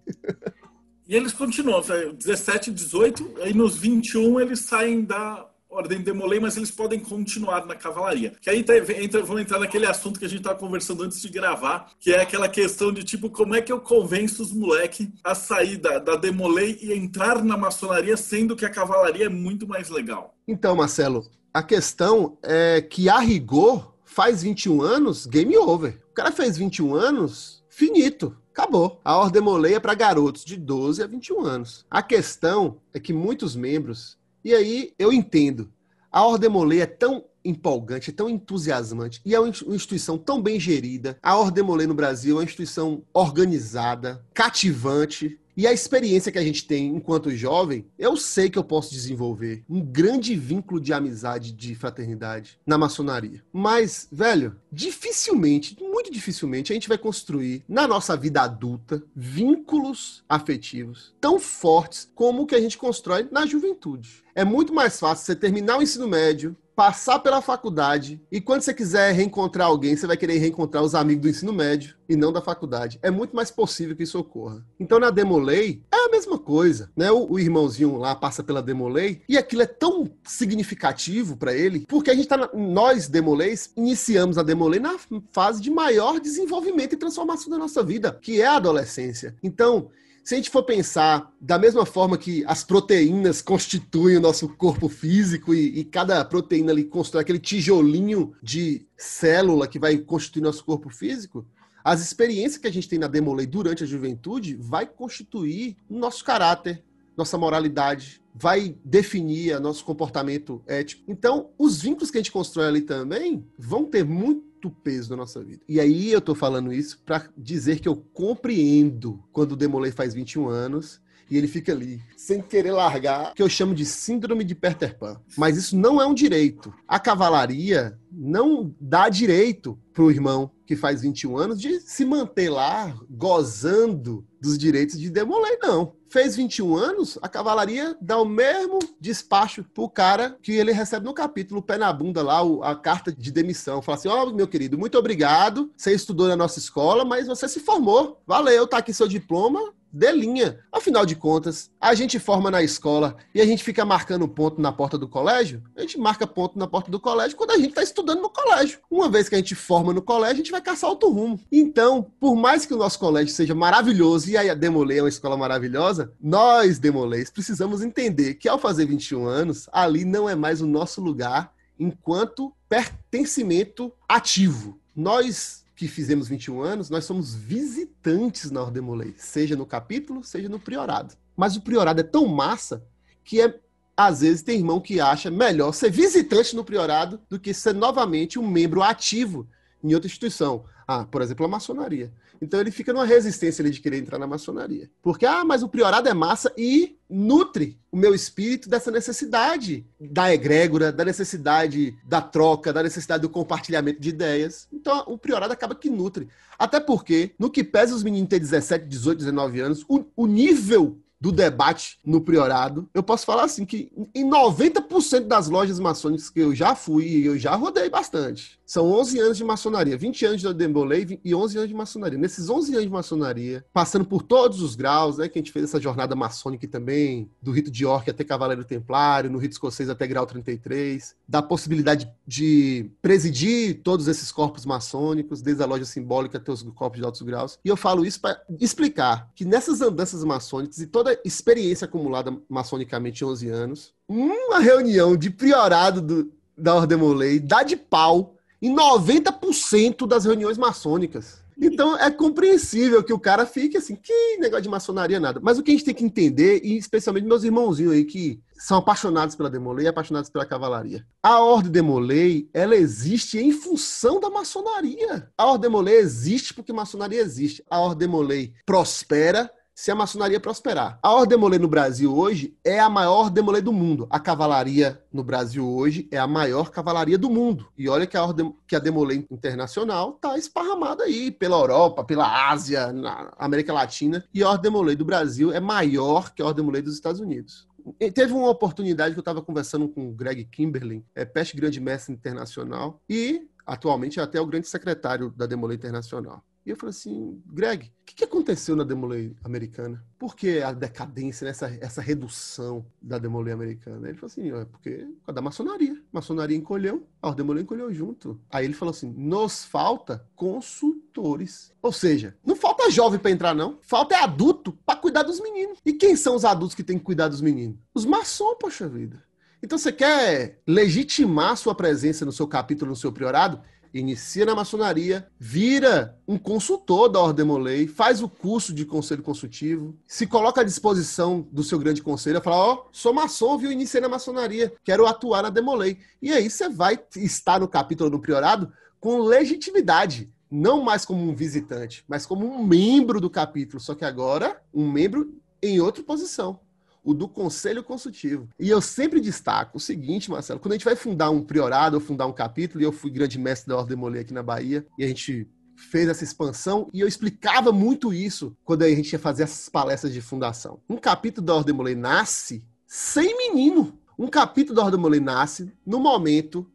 [1.08, 6.70] E eles continuam, 17, 18, aí nos 21 eles saem da ordem demolei, mas eles
[6.70, 8.32] podem continuar na cavalaria.
[8.40, 11.28] Que aí tá, entra, vamos entrar naquele assunto que a gente estava conversando antes de
[11.28, 15.34] gravar, que é aquela questão de tipo, como é que eu convenço os moleque a
[15.34, 19.88] sair da, da demolei e entrar na maçonaria, sendo que a cavalaria é muito mais
[19.88, 20.34] legal?
[20.48, 26.00] Então, Marcelo, a questão é que a rigor faz 21 anos, game over.
[26.10, 28.36] O cara fez 21 anos, finito.
[28.50, 28.98] Acabou.
[29.04, 31.84] A Ordem Molei é para garotos de 12 a 21 anos.
[31.90, 35.72] A questão é que muitos membros e aí eu entendo.
[36.08, 40.60] A Ordem Molay é tão empolgante, é tão entusiasmante e é uma instituição tão bem
[40.60, 41.18] gerida.
[41.20, 46.44] A Ordem Molay no Brasil é uma instituição organizada, cativante, e a experiência que a
[46.44, 51.52] gente tem enquanto jovem, eu sei que eu posso desenvolver um grande vínculo de amizade,
[51.52, 53.42] de fraternidade na maçonaria.
[53.52, 61.14] Mas, velho, dificilmente, muito dificilmente, a gente vai construir na nossa vida adulta vínculos afetivos
[61.20, 64.24] tão fortes como o que a gente constrói na juventude.
[64.34, 68.74] É muito mais fácil você terminar o ensino médio, passar pela faculdade e quando você
[68.74, 72.42] quiser reencontrar alguém, você vai querer reencontrar os amigos do ensino médio e não da
[72.42, 72.98] faculdade.
[73.02, 74.62] É muito mais possível que isso ocorra.
[74.78, 77.10] Então na Demolei é a mesma coisa, né?
[77.10, 82.10] O, o irmãozinho lá passa pela Demolei e aquilo é tão significativo para ele, porque
[82.10, 84.96] a gente tá na, nós Demoleis iniciamos a Demolei na
[85.32, 89.34] fase de maior desenvolvimento e transformação da nossa vida, que é a adolescência.
[89.42, 89.88] Então,
[90.26, 94.88] Se a gente for pensar da mesma forma que as proteínas constituem o nosso corpo
[94.88, 100.64] físico e, e cada proteína ali constrói aquele tijolinho de célula que vai constituir nosso
[100.64, 101.46] corpo físico,
[101.84, 106.82] as experiências que a gente tem na Demolei durante a juventude vai constituir nosso caráter,
[107.16, 111.04] nossa moralidade, vai definir nosso comportamento ético.
[111.06, 115.42] Então, os vínculos que a gente constrói ali também vão ter muito peso na nossa
[115.42, 115.62] vida.
[115.68, 120.14] E aí eu tô falando isso para dizer que eu compreendo quando o Demolei faz
[120.14, 121.00] 21 anos
[121.30, 125.20] e ele fica ali, sem querer largar, que eu chamo de síndrome de Peter Pan.
[125.36, 126.72] Mas isso não é um direito.
[126.86, 132.94] A cavalaria não dá direito pro irmão que faz 21 anos de se manter lá
[133.10, 135.94] gozando dos direitos de Demolei, não.
[136.08, 141.12] Fez 21 anos, a cavalaria dá o mesmo despacho pro cara que ele recebe no
[141.12, 143.82] capítulo, pé na bunda lá, a carta de demissão.
[143.82, 145.70] Fala assim: Ó, oh, meu querido, muito obrigado.
[145.76, 148.22] Você estudou na nossa escola, mas você se formou.
[148.26, 149.60] Valeu, tá aqui seu diploma
[149.96, 150.58] dê linha.
[150.70, 154.70] Afinal de contas, a gente forma na escola e a gente fica marcando ponto na
[154.70, 155.62] porta do colégio.
[155.74, 158.78] A gente marca ponto na porta do colégio quando a gente está estudando no colégio.
[158.90, 161.40] Uma vez que a gente forma no colégio, a gente vai caçar outro rumo.
[161.50, 165.36] Então, por mais que o nosso colégio seja maravilhoso e a Demolei é uma escola
[165.36, 170.66] maravilhosa, nós, Demolês, precisamos entender que ao fazer 21 anos, ali não é mais o
[170.66, 174.78] nosso lugar enquanto pertencimento ativo.
[174.94, 180.48] Nós que fizemos 21 anos, nós somos visitantes na Ordem Molei, seja no capítulo, seja
[180.48, 181.14] no priorado.
[181.36, 182.82] Mas o priorado é tão massa
[183.22, 183.60] que é
[183.94, 188.38] às vezes tem irmão que acha melhor ser visitante no priorado do que ser novamente
[188.38, 189.48] um membro ativo
[189.90, 190.64] em outra instituição.
[190.86, 192.12] Ah, por exemplo, a maçonaria.
[192.40, 194.88] Então ele fica numa resistência ali de querer entrar na maçonaria.
[195.02, 200.32] Porque, ah, mas o priorado é massa e nutre o meu espírito dessa necessidade da
[200.32, 204.68] egrégora, da necessidade da troca, da necessidade do compartilhamento de ideias.
[204.72, 206.28] Então o priorado acaba que nutre.
[206.58, 211.00] Até porque, no que pesa os meninos ter 17, 18, 19 anos, o, o nível
[211.20, 216.40] do debate no Priorado, eu posso falar assim que em 90% das lojas maçônicas que
[216.40, 220.40] eu já fui e eu já rodei bastante, são 11 anos de maçonaria, 20 anos
[220.40, 222.18] de Dembolei e 11 anos de maçonaria.
[222.18, 225.66] Nesses 11 anos de maçonaria, passando por todos os graus, né, que a gente fez
[225.66, 230.04] essa jornada maçônica também, do rito de York até Cavaleiro Templário, no rito escocês até
[230.06, 236.50] grau 33, da possibilidade de presidir todos esses corpos maçônicos, desde a loja simbólica até
[236.50, 237.58] os corpos de altos graus.
[237.64, 242.36] E eu falo isso para explicar que nessas andanças maçônicas e toda a experiência acumulada
[242.48, 248.35] maçonicamente em 11 anos, uma reunião de priorado do, da Ordem Molei dá de pau
[248.60, 251.44] em 90% das reuniões maçônicas.
[251.58, 255.40] Então é compreensível que o cara fique assim, que negócio de maçonaria nada.
[255.42, 258.78] Mas o que a gente tem que entender, e especialmente meus irmãozinhos aí que são
[258.78, 261.06] apaixonados pela Demolei e apaixonados pela cavalaria.
[261.22, 265.30] A Ordem Demolei, ela existe em função da maçonaria.
[265.36, 267.64] A Ordem Demolei existe porque maçonaria existe.
[267.70, 270.98] A Ordem Demolei prospera se a maçonaria prosperar.
[271.02, 274.06] A Ordem Demolê no Brasil hoje é a maior demolê do mundo.
[274.08, 277.68] A cavalaria no Brasil hoje é a maior cavalaria do mundo.
[277.76, 282.50] E olha que a Ordem, que a Demolê internacional está esparramada aí pela Europa, pela
[282.50, 284.24] Ásia, na América Latina.
[284.32, 287.68] E a Ordem Demolê do Brasil é maior que a Ordem Demolê dos Estados Unidos.
[288.14, 292.14] Teve uma oportunidade que eu estava conversando com o Greg Kimberlin, é peste grande mestre
[292.14, 296.42] internacional e atualmente é até o grande secretário da Demolê Internacional.
[296.66, 300.04] E eu falei assim, Greg, o que, que aconteceu na Demolei americana?
[300.18, 301.52] Por que a decadência, né?
[301.52, 304.08] essa, essa redução da Demolei americana?
[304.08, 305.92] Ele falou assim, é porque é da maçonaria.
[305.92, 308.40] A maçonaria encolheu, a Demolei encolheu junto.
[308.50, 311.72] Aí ele falou assim, nos falta consultores.
[311.80, 315.78] Ou seja, não falta jovem para entrar não, falta é adulto para cuidar dos meninos.
[315.86, 317.78] E quem são os adultos que têm que cuidar dos meninos?
[317.94, 319.22] Os maçons, poxa vida.
[319.62, 323.60] Então você quer legitimar sua presença no seu capítulo, no seu priorado?
[323.98, 329.96] Inicia na maçonaria, vira um consultor da Ordem Molei, faz o curso de conselho consultivo,
[330.06, 333.72] se coloca à disposição do seu grande conselho, fala: Ó, oh, sou maçom, viu?
[333.72, 335.98] Iniciei na maçonaria, quero atuar na Demolei.
[336.20, 340.30] E aí você vai estar no capítulo do priorado com legitimidade.
[340.50, 344.88] Não mais como um visitante, mas como um membro do capítulo, só que agora um
[344.88, 346.60] membro em outra posição
[347.06, 348.48] o do conselho consultivo.
[348.58, 352.00] E eu sempre destaco o seguinte, Marcelo, quando a gente vai fundar um priorado ou
[352.02, 355.04] fundar um capítulo, e eu fui grande mestre da Ordem Molê aqui na Bahia, e
[355.04, 359.44] a gente fez essa expansão e eu explicava muito isso quando a gente ia fazer
[359.44, 360.80] essas palestras de fundação.
[360.88, 363.96] Um capítulo da Ordem Molê nasce sem menino.
[364.18, 366.66] Um capítulo da Ordem Molê nasce no momento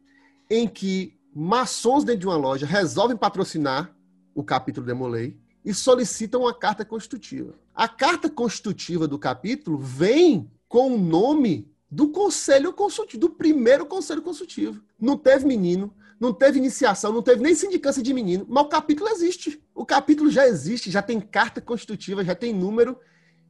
[0.48, 3.94] em que maçons dentro de uma loja resolvem patrocinar
[4.34, 7.54] o capítulo de Molei e solicitam uma carta constitutiva.
[7.74, 14.22] A carta constitutiva do capítulo vem com o nome do conselho consultivo, do primeiro conselho
[14.22, 14.82] consultivo.
[14.98, 19.10] Não teve menino, não teve iniciação, não teve nem sindicância de menino, mas o capítulo
[19.10, 19.62] existe.
[19.74, 22.98] O capítulo já existe, já tem carta constitutiva, já tem número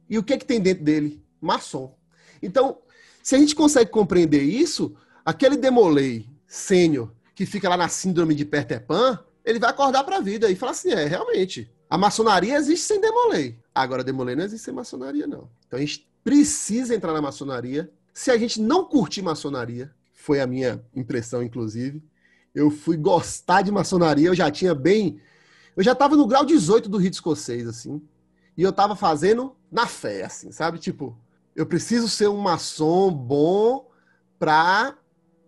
[0.09, 1.23] E o que, é que tem dentro dele?
[1.39, 1.95] Maçom.
[2.41, 2.79] Então,
[3.21, 8.43] se a gente consegue compreender isso, aquele demolei sênior que fica lá na síndrome de
[8.43, 12.55] Peter Pan, ele vai acordar para a vida e falar assim: é, realmente, a maçonaria
[12.55, 13.62] existe sem demolei.
[13.73, 15.49] Agora, demolei não existe sem maçonaria, não.
[15.67, 17.91] Então a gente precisa entrar na maçonaria.
[18.13, 22.03] Se a gente não curtir maçonaria, foi a minha impressão, inclusive,
[22.53, 25.19] eu fui gostar de maçonaria, eu já tinha bem.
[25.75, 28.01] Eu já estava no grau 18 do rito escocês, assim.
[28.55, 30.77] E eu estava fazendo na fé, assim, sabe?
[30.77, 31.17] Tipo,
[31.55, 33.89] eu preciso ser um maçom bom
[34.37, 34.95] para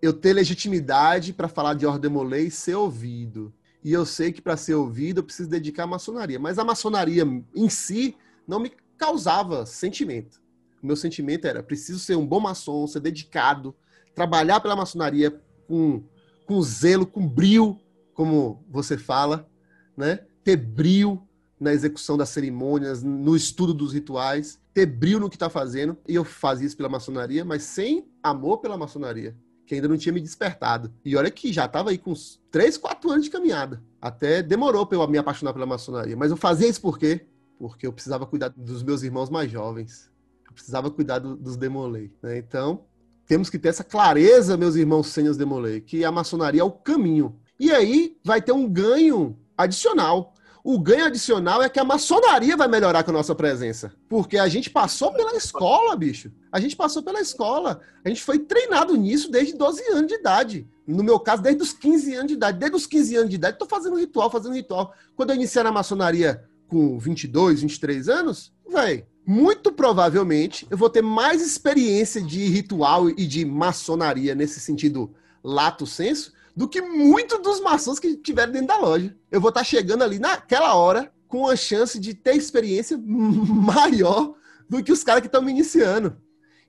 [0.02, 3.54] eu ter legitimidade para falar de ordem e ser ouvido.
[3.86, 6.40] E eu sei que para ser ouvido eu preciso dedicar à maçonaria.
[6.40, 7.24] Mas a maçonaria
[7.56, 8.18] em si
[8.48, 10.42] não me causava sentimento.
[10.82, 13.76] O meu sentimento era: preciso ser um bom maçom, ser dedicado,
[14.16, 16.04] trabalhar pela maçonaria com,
[16.48, 17.80] com zelo, com brio,
[18.16, 19.48] como você fala,
[19.96, 20.26] né?
[20.44, 21.22] ter brio
[21.60, 25.96] na execução das cerimônias, no estudo dos rituais, ter brio no que está fazendo.
[26.08, 30.14] E eu fazia isso pela maçonaria, mas sem amor pela maçonaria que ainda não tinha
[30.14, 30.94] me despertado.
[31.04, 33.82] E olha que já estava aí com uns 3, 4 anos de caminhada.
[34.00, 36.16] Até demorou para eu me apaixonar pela maçonaria.
[36.16, 37.26] Mas eu fazia isso por quê?
[37.58, 40.12] Porque eu precisava cuidar dos meus irmãos mais jovens.
[40.48, 42.14] Eu precisava cuidar do, dos demolei.
[42.22, 42.38] Né?
[42.38, 42.86] Então,
[43.26, 47.36] temos que ter essa clareza, meus irmãos sênios demolei, que a maçonaria é o caminho.
[47.60, 50.35] E aí vai ter um ganho adicional.
[50.68, 53.94] O ganho adicional é que a maçonaria vai melhorar com a nossa presença.
[54.10, 56.32] Porque a gente passou pela escola, bicho.
[56.52, 57.82] A gente passou pela escola.
[58.04, 60.68] A gente foi treinado nisso desde 12 anos de idade.
[60.88, 62.58] No meu caso, desde os 15 anos de idade.
[62.58, 64.92] Desde os 15 anos de idade, tô fazendo ritual, fazendo ritual.
[65.16, 71.04] Quando eu iniciei na maçonaria com 22, 23 anos, velho, muito provavelmente eu vou ter
[71.04, 77.60] mais experiência de ritual e de maçonaria nesse sentido lato senso do que muitos dos
[77.60, 79.16] maçons que tiveram dentro da loja.
[79.30, 84.34] Eu vou estar chegando ali naquela hora com a chance de ter experiência maior
[84.70, 86.16] do que os caras que estão me iniciando.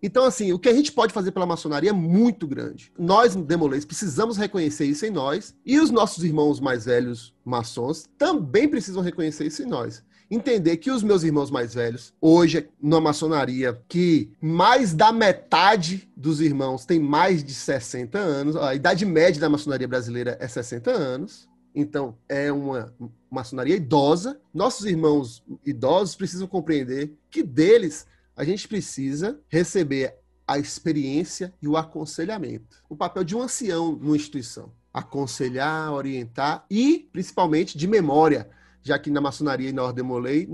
[0.03, 2.93] Então, assim, o que a gente pode fazer pela maçonaria é muito grande.
[2.99, 8.69] Nós, Demolês, precisamos reconhecer isso em nós, e os nossos irmãos mais velhos maçons também
[8.69, 13.81] precisam reconhecer isso em nós entender que os meus irmãos mais velhos, hoje, na maçonaria,
[13.89, 19.49] que mais da metade dos irmãos tem mais de 60 anos, a idade média da
[19.49, 22.93] maçonaria brasileira é 60 anos, então é uma
[23.31, 24.41] maçonaria idosa.
[24.53, 30.15] Nossos irmãos idosos precisam compreender que deles a gente precisa receber
[30.47, 32.83] a experiência e o aconselhamento.
[32.89, 34.73] O papel de um ancião numa instituição.
[34.93, 38.49] Aconselhar, orientar e, principalmente, de memória
[38.87, 40.49] já que na maçonaria e na Ordem Molei,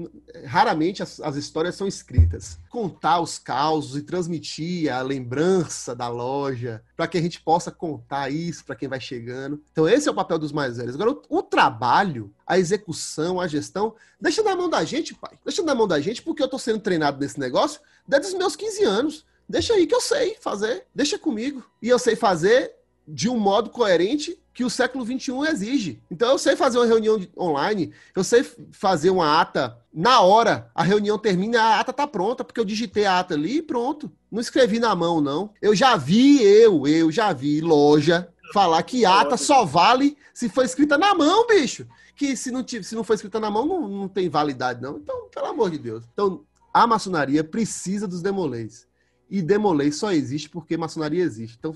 [0.46, 2.58] raramente as, as, histórias são escritas.
[2.70, 8.30] Contar os causos e transmitir a lembrança da loja, para que a gente possa contar
[8.30, 9.62] isso para quem vai chegando.
[9.70, 10.94] Então, esse é o papel dos mais velhos.
[10.94, 15.38] Agora, o, o, trabalho, a execução, a gestão, deixa na mão da gente, pai.
[15.44, 18.56] Deixa na mão da gente, porque eu estou sendo treinado nesse negócio desde os meus
[18.56, 19.26] 15 anos.
[19.46, 21.62] Deixa aí que eu sei fazer, deixa comigo.
[21.82, 22.74] E eu sei fazer
[23.06, 26.02] de um modo coerente que o século XXI exige.
[26.10, 30.82] Então, eu sei fazer uma reunião online, eu sei fazer uma ata na hora, a
[30.82, 34.12] reunião termina, a ata tá pronta, porque eu digitei a ata ali e pronto.
[34.30, 35.50] Não escrevi na mão, não.
[35.60, 40.64] Eu já vi, eu, eu já vi loja falar que ata só vale se for
[40.64, 41.86] escrita na mão, bicho.
[42.14, 44.98] Que se não, se não for escrita na mão, não, não tem validade, não.
[44.98, 46.04] Então, pelo amor de Deus.
[46.12, 48.86] Então, a maçonaria precisa dos demolês.
[49.30, 51.56] E demolês só existe porque maçonaria existe.
[51.58, 51.74] Então,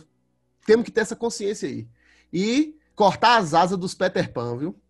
[0.66, 1.86] temos que ter essa consciência aí
[2.32, 4.80] e cortar as asas dos Peter Pan, viu?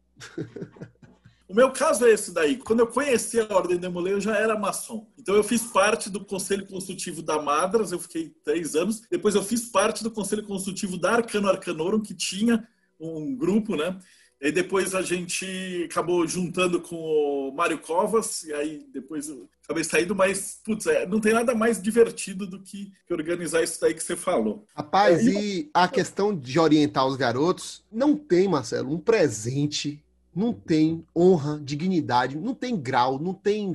[1.49, 2.57] O meu caso é esse daí.
[2.57, 5.07] Quando eu conheci a Ordem de Molay, eu já era maçom.
[5.17, 9.03] Então eu fiz parte do Conselho Consultivo da Madras, eu fiquei três anos.
[9.09, 12.67] Depois eu fiz parte do Conselho Consultivo da Arcano Arcanorum, que tinha
[12.99, 13.97] um grupo, né?
[14.41, 19.83] E depois a gente acabou juntando com o Mário Covas, e aí depois eu acabei
[19.83, 24.03] saindo, mas, putz, é, não tem nada mais divertido do que, organizar isso daí que
[24.03, 24.67] você falou.
[24.75, 30.53] Rapaz, é, e a questão de orientar os garotos, não tem, Marcelo, um presente, não
[30.53, 33.73] tem honra, dignidade, não tem grau, não tem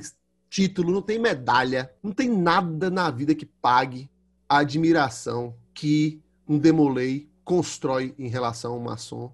[0.48, 4.08] título, não tem medalha, não tem nada na vida que pague
[4.48, 9.32] a admiração que um demolei constrói em relação ao maçom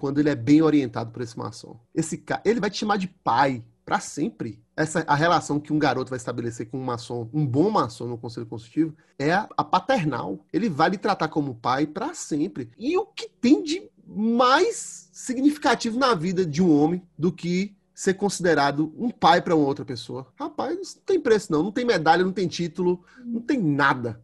[0.00, 1.78] quando ele é bem orientado por esse maçom.
[1.94, 4.58] Esse cara, ele vai te chamar de pai para sempre.
[4.74, 8.16] Essa a relação que um garoto vai estabelecer com um maçom, um bom maçom no
[8.16, 10.40] conselho consultivo, é a, a paternal.
[10.50, 12.70] Ele vai lhe tratar como pai para sempre.
[12.78, 18.14] E o que tem de mais significativo na vida de um homem do que ser
[18.14, 20.26] considerado um pai para uma outra pessoa?
[20.34, 24.18] Rapaz, não tem preço não, não tem medalha, não tem título, não tem nada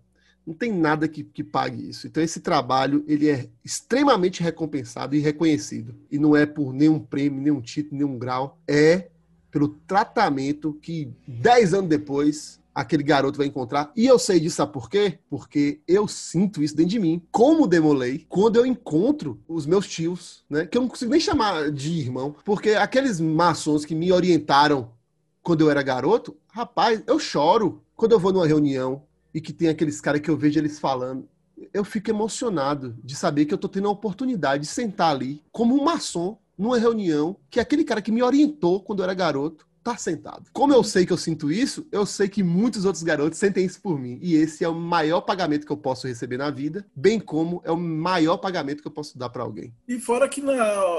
[0.46, 2.06] não tem nada que, que pague isso.
[2.06, 5.94] Então esse trabalho ele é extremamente recompensado e reconhecido.
[6.11, 8.59] E não é por nenhum prêmio, nenhum título, nenhum grau.
[8.68, 9.09] É
[9.50, 13.90] pelo tratamento que dez anos depois aquele garoto vai encontrar.
[13.96, 15.18] E eu sei disso, sabe por quê?
[15.30, 17.22] Porque eu sinto isso dentro de mim.
[17.32, 20.66] Como demolei quando eu encontro os meus tios, né?
[20.66, 22.37] Que eu não consigo nem chamar de irmão.
[22.44, 24.90] Porque aqueles maçons que me orientaram
[25.42, 29.02] quando eu era garoto, rapaz, eu choro quando eu vou numa reunião
[29.37, 31.29] e que tem aqueles caras que eu vejo eles falando.
[31.70, 35.79] Eu fico emocionado de saber que eu tô tendo a oportunidade de sentar ali como
[35.79, 39.96] um maçom numa reunião que aquele cara que me orientou quando eu era garoto tá
[39.96, 40.51] sentado.
[40.53, 43.81] Como eu sei que eu sinto isso, eu sei que muitos outros garotos sentem isso
[43.81, 44.18] por mim.
[44.20, 47.70] E esse é o maior pagamento que eu posso receber na vida, bem como é
[47.70, 49.72] o maior pagamento que eu posso dar para alguém.
[49.87, 50.57] E fora que na,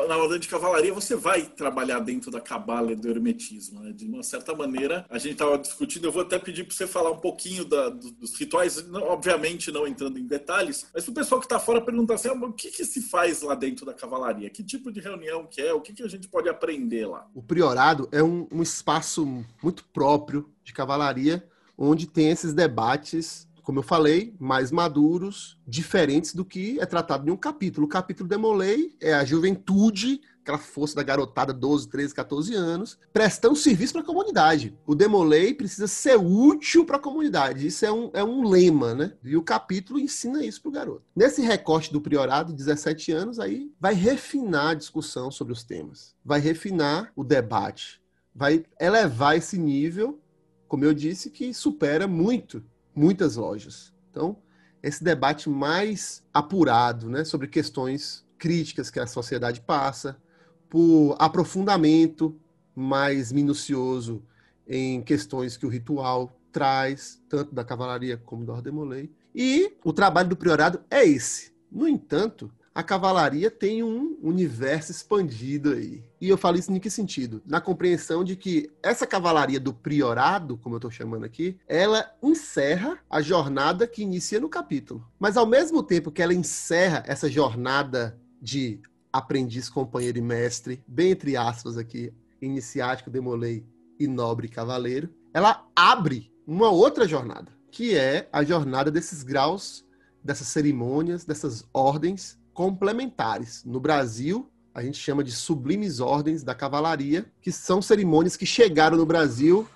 [0.08, 3.92] na ordem de cavalaria você vai trabalhar dentro da cabala e do hermetismo, né?
[3.92, 7.12] De uma certa maneira, a gente estava discutindo, eu vou até pedir para você falar
[7.12, 11.46] um pouquinho da, dos rituais, não, obviamente não entrando em detalhes, mas o pessoal que
[11.46, 14.50] está fora perguntar assim, ah, o que, que se faz lá dentro da cavalaria?
[14.50, 15.74] Que tipo de reunião que é?
[15.74, 17.28] O que, que a gente pode aprender lá?
[17.36, 23.80] O priorado é um, um espaço muito próprio de cavalaria, onde tem esses debates, como
[23.80, 27.86] eu falei, mais maduros, diferentes do que é tratado em um capítulo.
[27.86, 33.56] O capítulo Demolei é a juventude, aquela força da garotada 12, 13, 14 anos, prestando
[33.58, 34.74] serviço para a comunidade.
[34.86, 37.68] O Demolei precisa ser útil para a comunidade.
[37.68, 39.14] Isso é um, é um lema, né?
[39.22, 41.04] E o capítulo ensina isso para o garoto.
[41.14, 46.40] Nesse recorte do priorado, 17 anos, aí vai refinar a discussão sobre os temas, vai
[46.40, 48.02] refinar o debate
[48.38, 50.22] vai elevar esse nível,
[50.68, 52.64] como eu disse, que supera muito,
[52.96, 53.92] muitas lojas.
[54.12, 54.38] Então,
[54.84, 60.22] esse debate mais apurado, né, sobre questões críticas que a sociedade passa,
[60.70, 62.40] por aprofundamento
[62.76, 64.24] mais minucioso
[64.68, 69.12] em questões que o ritual traz, tanto da cavalaria como do Ordemolei.
[69.34, 71.52] E o trabalho do priorado é esse.
[71.72, 76.04] No entanto, a cavalaria tem um universo expandido aí.
[76.22, 77.42] E eu falo isso em que sentido?
[77.44, 83.00] Na compreensão de que essa cavalaria do priorado, como eu estou chamando aqui, ela encerra
[83.10, 85.04] a jornada que inicia no capítulo.
[85.18, 88.80] Mas ao mesmo tempo que ela encerra essa jornada de
[89.12, 93.66] aprendiz, companheiro e mestre, bem entre aspas aqui, iniciático, demolei
[94.00, 99.84] e nobre cavaleiro, ela abre uma outra jornada, que é a jornada desses graus,
[100.24, 103.64] dessas cerimônias, dessas ordens complementares.
[103.64, 108.98] No Brasil, a gente chama de sublimes ordens da cavalaria, que são cerimônias que chegaram
[108.98, 109.68] no Brasil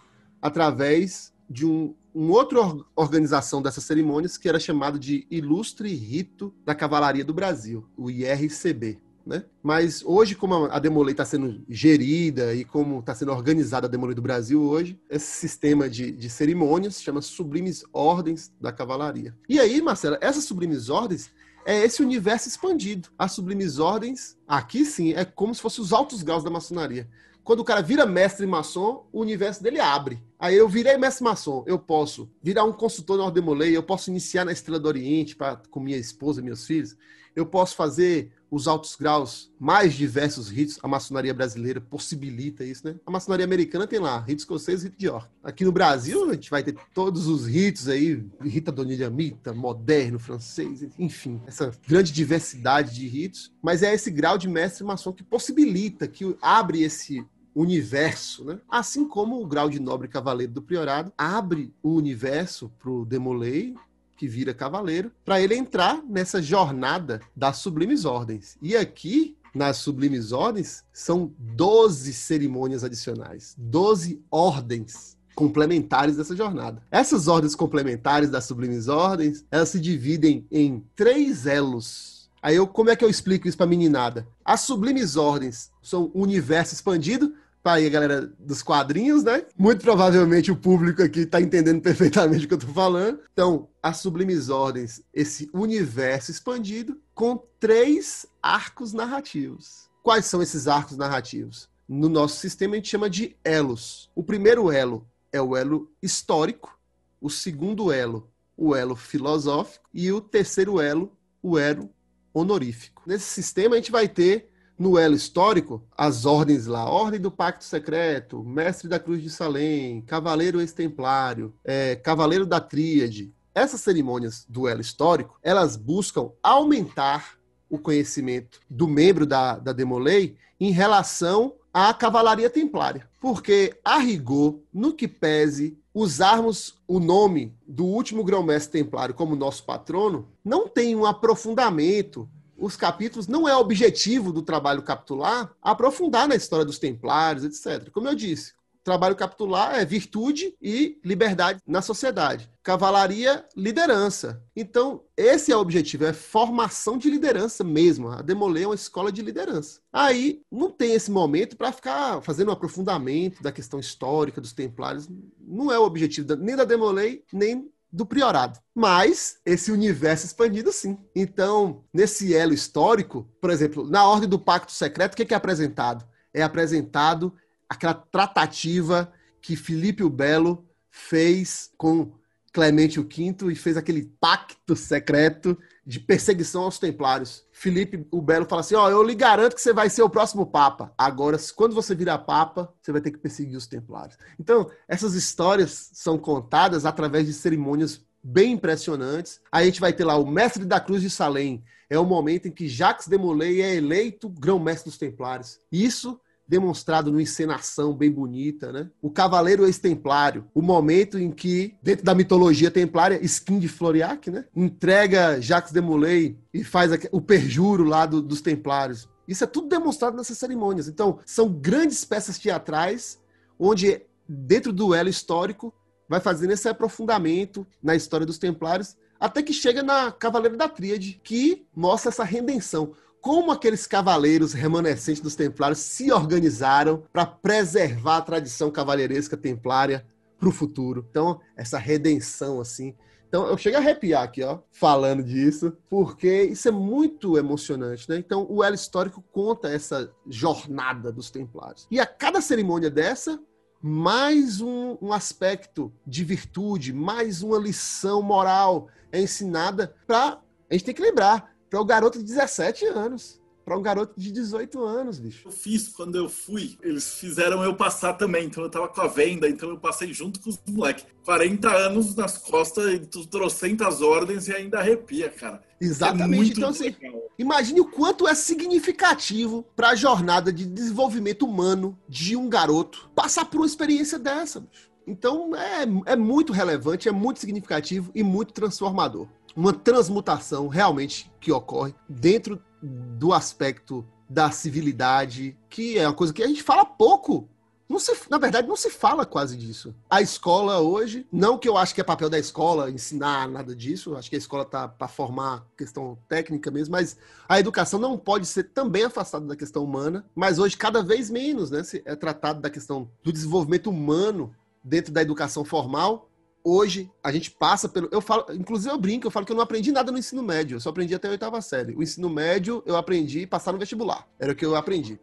[0.41, 2.59] através de um, uma outra
[2.95, 8.97] organização dessas cerimônias que era chamado de Ilustre Rito da Cavalaria do Brasil, o IRCB.
[9.23, 9.45] Né?
[9.61, 14.15] Mas hoje, como a Demolei está sendo gerida e como está sendo organizada a Demolei
[14.15, 19.37] do Brasil hoje, esse sistema de, de cerimônias chama Sublimes Ordens da Cavalaria.
[19.47, 21.29] E aí, Marcela, essas Sublimes Ordens
[21.65, 23.09] é esse universo expandido.
[23.17, 27.07] As sublimes ordens, aqui sim, é como se fossem os altos graus da maçonaria.
[27.43, 30.21] Quando o cara vira mestre maçom, o universo dele abre.
[30.39, 34.45] Aí eu virei mestre maçom, eu posso virar um consultor no Ordemolei, eu posso iniciar
[34.45, 36.95] na Estrela do Oriente pra, com minha esposa e meus filhos,
[37.35, 42.95] eu posso fazer os altos graus, mais diversos ritos, a maçonaria brasileira possibilita isso, né?
[43.05, 45.29] A maçonaria americana tem lá, rito escocês e de York.
[45.41, 50.85] Aqui no Brasil, a gente vai ter todos os ritos aí, rita donilhamita, moderno, francês,
[50.99, 56.05] enfim, essa grande diversidade de ritos, mas é esse grau de mestre maçom que possibilita,
[56.05, 58.59] que abre esse universo, né?
[58.69, 63.75] Assim como o grau de nobre cavaleiro do priorado abre o universo para o Demolei
[64.21, 68.55] que vira cavaleiro, para ele entrar nessa jornada das sublimes ordens.
[68.61, 76.83] E aqui, nas sublimes ordens, são 12 cerimônias adicionais, 12 ordens complementares dessa jornada.
[76.91, 82.29] Essas ordens complementares das sublimes ordens, elas se dividem em três elos.
[82.43, 84.27] Aí eu, como é que eu explico isso para meninada?
[84.45, 89.45] As sublimes ordens são o universo expandido, Tá aí, galera dos quadrinhos, né?
[89.55, 93.19] Muito provavelmente o público aqui tá entendendo perfeitamente o que eu tô falando.
[93.31, 99.89] Então, as sublimes ordens, esse universo expandido com três arcos narrativos.
[100.01, 101.69] Quais são esses arcos narrativos?
[101.87, 104.09] No nosso sistema a gente chama de elos.
[104.15, 106.79] O primeiro elo é o elo histórico,
[107.19, 111.91] o segundo elo, o elo filosófico e o terceiro elo, o elo
[112.33, 113.03] honorífico.
[113.05, 114.50] Nesse sistema a gente vai ter
[114.81, 120.01] no elo histórico, as ordens lá, Ordem do Pacto Secreto, Mestre da Cruz de Salém,
[120.01, 127.37] Cavaleiro Ex-Templário, é, Cavaleiro da Tríade, essas cerimônias do elo histórico, elas buscam aumentar
[127.69, 133.07] o conhecimento do membro da, da Demolei em relação à cavalaria templária.
[133.21, 139.63] Porque, a rigor, no que pese usarmos o nome do último grão-mestre templário como nosso
[139.63, 142.27] patrono, não tem um aprofundamento
[142.61, 147.89] os capítulos não é objetivo do trabalho capitular aprofundar na história dos templários, etc.
[147.89, 148.53] Como eu disse,
[148.83, 152.49] trabalho capitular é virtude e liberdade na sociedade.
[152.63, 154.43] Cavalaria, liderança.
[154.55, 158.09] Então, esse é o objetivo, é formação de liderança mesmo.
[158.09, 159.81] A Demolê é uma escola de liderança.
[159.91, 165.09] Aí, não tem esse momento para ficar fazendo um aprofundamento da questão histórica dos templários.
[165.39, 168.59] Não é o objetivo nem da Demolê, nem do priorado.
[168.73, 170.97] Mas esse universo expandido, sim.
[171.15, 176.05] Então, nesse elo histórico, por exemplo, na ordem do Pacto Secreto, o que é apresentado?
[176.33, 177.33] É apresentado
[177.67, 179.11] aquela tratativa
[179.41, 182.13] que Filipe o Belo fez com
[182.53, 187.43] Clemente V e fez aquele pacto secreto de perseguição aos templários.
[187.51, 190.09] Filipe o Belo fala assim: Ó, oh, eu lhe garanto que você vai ser o
[190.09, 190.93] próximo papa.
[190.97, 194.17] Agora, quando você virar papa, você vai ter que perseguir os templários.
[194.39, 199.41] Então, essas histórias são contadas através de cerimônias bem impressionantes.
[199.51, 201.63] Aí a gente vai ter lá o mestre da cruz de Salem.
[201.89, 205.59] É o momento em que Jacques de Molay é eleito grão-mestre dos templários.
[205.71, 206.19] Isso
[206.51, 208.89] demonstrado numa encenação bem bonita, né?
[209.01, 214.43] O Cavaleiro Ex-Templário, o momento em que, dentro da mitologia templária, Skin de Floriac, né?
[214.53, 219.07] Entrega Jacques de Molay e faz o perjuro lá do, dos Templários.
[219.25, 220.89] Isso é tudo demonstrado nessas cerimônias.
[220.89, 223.17] Então, são grandes peças teatrais
[223.57, 225.73] onde, dentro do elo histórico,
[226.09, 231.21] vai fazendo esse aprofundamento na história dos Templários, até que chega na Cavaleiro da Tríade,
[231.23, 232.91] que mostra essa redenção
[233.21, 240.05] como aqueles cavaleiros remanescentes dos templários se organizaram para preservar a tradição cavalheiresca templária
[240.39, 241.05] para o futuro.
[241.09, 242.95] Então, essa redenção, assim.
[243.29, 248.17] Então, eu chego a arrepiar aqui, ó, falando disso, porque isso é muito emocionante, né?
[248.17, 251.87] Então, o elo histórico conta essa jornada dos templários.
[251.89, 253.39] E a cada cerimônia dessa,
[253.81, 260.39] mais um, um aspecto de virtude, mais uma lição moral é ensinada para.
[260.69, 263.39] A gente tem que lembrar, para o garoto de 17 anos.
[263.63, 265.47] Para um garoto de 18 anos, bicho.
[265.47, 266.77] Eu fiz quando eu fui.
[266.81, 268.47] Eles fizeram eu passar também.
[268.47, 271.05] Então eu tava com a venda, então eu passei junto com os moleques.
[271.23, 275.63] 40 anos nas costas, e trocentas ordens e ainda arrepia, cara.
[275.79, 276.51] Exatamente.
[276.51, 276.95] É então, assim,
[277.37, 283.45] imagine o quanto é significativo para a jornada de desenvolvimento humano de um garoto passar
[283.45, 284.91] por uma experiência dessa, bicho.
[285.05, 291.51] Então é, é muito relevante, é muito significativo e muito transformador uma transmutação realmente que
[291.51, 297.49] ocorre dentro do aspecto da civilidade, que é uma coisa que a gente fala pouco.
[297.89, 299.93] Não se, na verdade, não se fala quase disso.
[300.09, 304.15] A escola hoje, não que eu acho que é papel da escola ensinar nada disso,
[304.15, 307.17] acho que a escola está para formar questão técnica mesmo, mas
[307.49, 311.69] a educação não pode ser também afastada da questão humana, mas hoje cada vez menos,
[311.69, 316.30] né, é tratado da questão do desenvolvimento humano dentro da educação formal
[316.63, 318.09] hoje a gente passa pelo.
[318.11, 320.75] Eu falo, inclusive eu brinco, eu falo que eu não aprendi nada no ensino médio,
[320.75, 321.93] eu só aprendi até a oitava série.
[321.95, 324.27] O ensino médio eu aprendi passar no vestibular.
[324.39, 325.19] Era o que eu aprendi.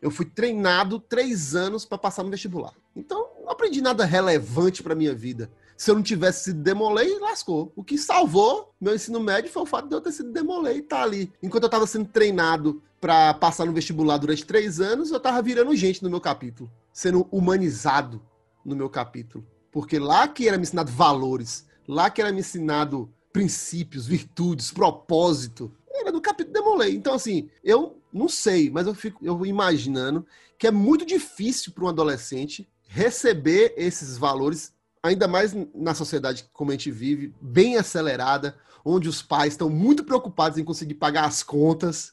[0.00, 2.74] Eu fui treinado três anos para passar no vestibular.
[2.94, 5.50] Então, não aprendi nada relevante para minha vida.
[5.76, 7.72] Se eu não tivesse sido demolei, lascou.
[7.74, 10.78] O que salvou meu ensino médio foi o fato de eu ter sido demolei e
[10.80, 11.32] estar tá ali.
[11.42, 15.74] Enquanto eu estava sendo treinado para passar no vestibular durante três anos, eu estava virando
[15.74, 18.22] gente no meu capítulo, sendo humanizado
[18.64, 19.44] no meu capítulo.
[19.72, 25.74] Porque lá que era me ensinado valores, lá que era me ensinado princípios, virtudes, propósito,
[25.92, 26.94] era do capítulo Demolei.
[26.94, 30.26] Então, assim, eu não sei, mas eu fico eu imaginando
[30.58, 36.70] que é muito difícil para um adolescente receber esses valores, ainda mais na sociedade como
[36.70, 41.42] a gente vive, bem acelerada, onde os pais estão muito preocupados em conseguir pagar as
[41.42, 42.12] contas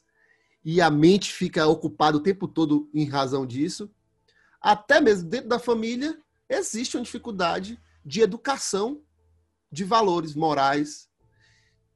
[0.64, 3.90] e a mente fica ocupada o tempo todo em razão disso.
[4.60, 6.18] Até mesmo dentro da família,
[6.50, 9.00] existe uma dificuldade de educação
[9.70, 11.08] de valores morais,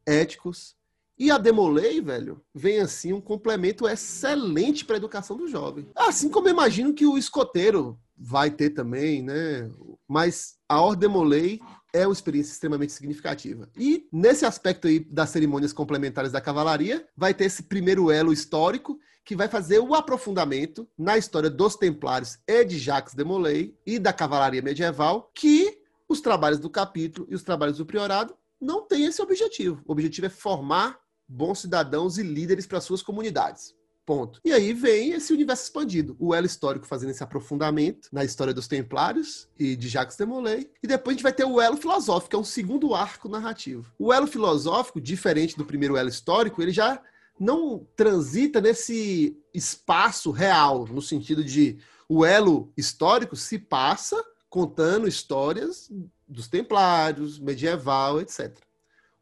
[0.06, 0.76] éticos.
[1.18, 5.88] E a Demolei, velho, vem assim um complemento excelente para a educação do jovem.
[5.94, 9.70] Assim como eu imagino que o escoteiro vai ter também, né?
[10.08, 11.60] Mas a Ordem Demolei
[11.92, 13.68] é uma experiência extremamente significativa.
[13.76, 18.98] E nesse aspecto aí das cerimônias complementares da cavalaria, vai ter esse primeiro elo histórico
[19.24, 23.98] que vai fazer o aprofundamento na história dos Templários e de Jacques de Molay e
[23.98, 29.06] da cavalaria medieval, que os trabalhos do capítulo e os trabalhos do priorado não têm
[29.06, 29.82] esse objetivo.
[29.86, 33.74] O objetivo é formar bons cidadãos e líderes para suas comunidades.
[34.06, 34.38] Ponto.
[34.44, 36.14] E aí vem esse universo expandido.
[36.18, 40.70] O elo histórico fazendo esse aprofundamento na história dos Templários e de Jacques de Molay.
[40.82, 43.90] E depois a gente vai ter o elo filosófico, que é um segundo arco narrativo.
[43.98, 47.00] O elo filosófico, diferente do primeiro elo histórico, ele já
[47.38, 51.78] não transita nesse espaço real, no sentido de
[52.08, 55.90] o elo histórico se passa contando histórias
[56.28, 58.56] dos templários, medieval, etc.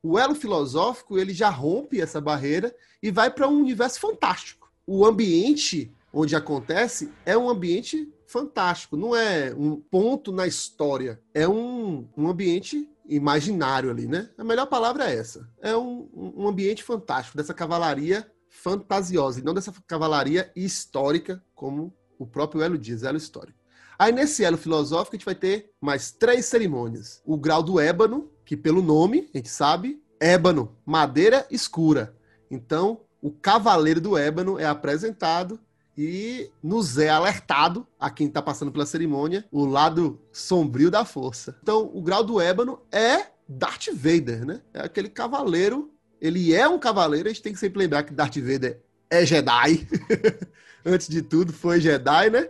[0.02, 4.70] O elo filosófico ele já rompe essa barreira e vai para um universo fantástico.
[4.86, 8.96] O ambiente onde acontece é um ambiente fantástico.
[8.96, 11.20] Não é um ponto na história.
[11.32, 14.30] É um, um ambiente imaginário ali, né?
[14.38, 15.48] A melhor palavra é essa.
[15.60, 22.26] É um, um ambiente fantástico dessa cavalaria fantasiosa e não dessa cavalaria histórica como o
[22.26, 23.58] próprio Elo diz, elo histórico.
[23.98, 27.22] Aí nesse elo filosófico a gente vai ter mais três cerimônias.
[27.24, 32.16] O grau do ébano, que pelo nome a gente sabe, ébano, madeira escura.
[32.50, 35.58] Então, o cavaleiro do ébano é apresentado
[35.96, 41.56] e nos é alertado a quem está passando pela cerimônia o lado sombrio da força.
[41.62, 44.62] Então, o grau do ébano é Darth Vader, né?
[44.72, 45.90] É aquele cavaleiro.
[46.20, 48.80] Ele é um cavaleiro, a gente tem que sempre lembrar que Darth Vader
[49.10, 49.86] é Jedi.
[50.84, 52.48] Antes de tudo, foi Jedi, né?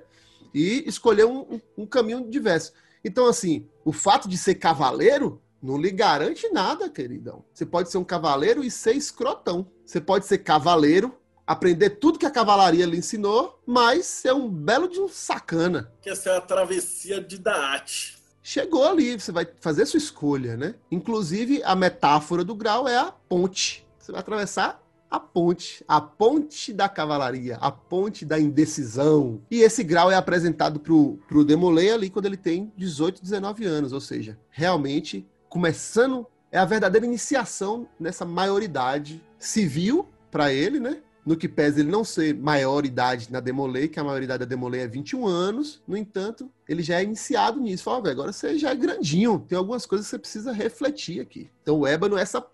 [0.55, 2.73] E escolheu um, um caminho diverso.
[3.05, 7.45] Então, assim, o fato de ser cavaleiro não lhe garante nada, queridão.
[7.53, 9.67] Você pode ser um cavaleiro e ser escrotão.
[9.85, 11.15] Você pode ser cavaleiro
[11.53, 15.93] aprender tudo que a cavalaria lhe ensinou, mas ser um belo de um sacana.
[16.01, 18.17] Que essa é a travessia de Daat.
[18.43, 20.75] Chegou ali, você vai fazer sua escolha, né?
[20.91, 23.87] Inclusive, a metáfora do grau é a ponte.
[23.99, 29.43] Você vai atravessar a ponte, a ponte da cavalaria, a ponte da indecisão.
[29.51, 33.93] E esse grau é apresentado pro, pro Demolay ali quando ele tem 18, 19 anos,
[33.93, 41.03] ou seja, realmente começando é a verdadeira iniciação nessa maioridade civil para ele, né?
[41.25, 44.81] No que pesa ele não ser maior idade na Demolay, que a maioridade da Demolay
[44.81, 47.85] é 21 anos, no entanto, ele já é iniciado nisso.
[47.85, 51.51] Fala, velho, agora você já é grandinho, tem algumas coisas que você precisa refletir aqui.
[51.63, 52.45] Então o Ébano é essa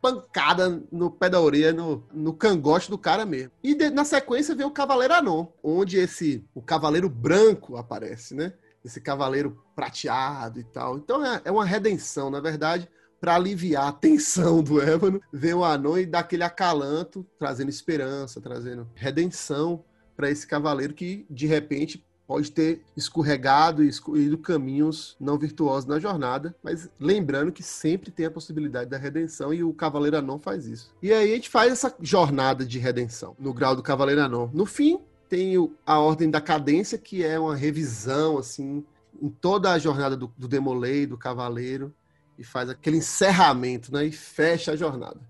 [0.00, 3.52] pancada no pé da orelha, no, no cangote do cara mesmo.
[3.62, 8.52] E de, na sequência vem o Cavaleiro Anon, onde esse o Cavaleiro Branco aparece, né?
[8.84, 10.96] Esse Cavaleiro prateado e tal.
[10.96, 12.88] Então é, é uma redenção, na verdade
[13.22, 18.40] para aliviar a tensão do Ébano, vem o Anon e dá aquele acalanto, trazendo esperança,
[18.40, 19.84] trazendo redenção
[20.16, 26.00] para esse cavaleiro que, de repente, pode ter escorregado e escolhido caminhos não virtuosos na
[26.00, 30.66] jornada, mas lembrando que sempre tem a possibilidade da redenção e o Cavaleiro Anon faz
[30.66, 30.92] isso.
[31.00, 34.50] E aí a gente faz essa jornada de redenção no grau do Cavaleiro Anon.
[34.52, 34.98] No fim,
[35.28, 35.54] tem
[35.86, 38.84] a Ordem da Cadência, que é uma revisão, assim,
[39.20, 41.94] em toda a jornada do, do Demolei, do Cavaleiro,
[42.42, 44.04] e faz aquele encerramento, né?
[44.04, 45.20] E fecha a jornada.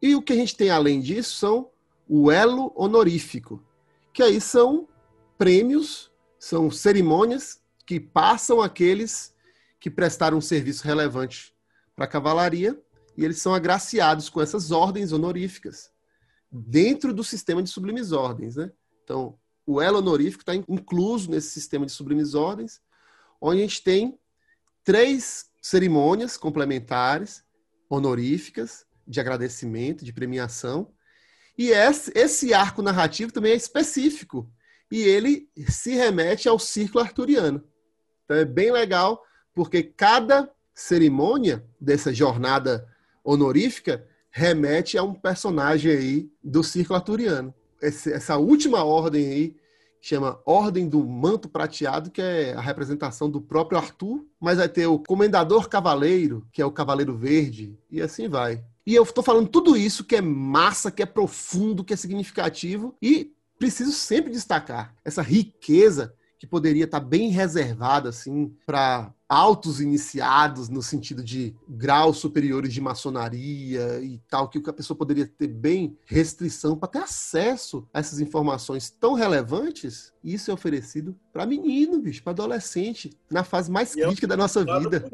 [0.00, 1.68] E o que a gente tem além disso são
[2.08, 3.60] o elo honorífico,
[4.12, 4.86] que aí são
[5.36, 9.34] prêmios, são cerimônias que passam aqueles
[9.80, 11.52] que prestaram um serviço relevante
[11.96, 12.80] para a cavalaria
[13.16, 15.90] e eles são agraciados com essas ordens honoríficas
[16.52, 18.70] dentro do sistema de sublimes ordens, né?
[19.02, 22.80] Então, o elo honorífico está incluso nesse sistema de sublimes ordens,
[23.40, 24.16] onde a gente tem
[24.84, 27.44] três cerimônias complementares,
[27.88, 30.92] honoríficas, de agradecimento, de premiação.
[31.58, 34.50] E esse, esse arco narrativo também é específico.
[34.90, 37.62] E ele se remete ao círculo arturiano.
[38.24, 42.88] Então é bem legal, porque cada cerimônia dessa jornada
[43.24, 47.52] honorífica remete a um personagem aí do círculo arturiano.
[47.82, 49.56] Esse, essa última ordem aí
[50.00, 54.86] chama Ordem do Manto Prateado, que é a representação do próprio Arthur, mas vai ter
[54.86, 58.64] o Comendador Cavaleiro, que é o Cavaleiro Verde, e assim vai.
[58.86, 62.94] E eu estou falando tudo isso que é massa, que é profundo, que é significativo,
[63.00, 70.70] e preciso sempre destacar essa riqueza que poderia estar bem reservada assim para altos iniciados
[70.70, 75.98] no sentido de graus superiores de maçonaria e tal, que a pessoa poderia ter bem
[76.06, 82.22] restrição para ter acesso a essas informações tão relevantes, isso é oferecido para menino, bicho,
[82.22, 85.10] para adolescente, na fase mais e é crítica é da nossa vida.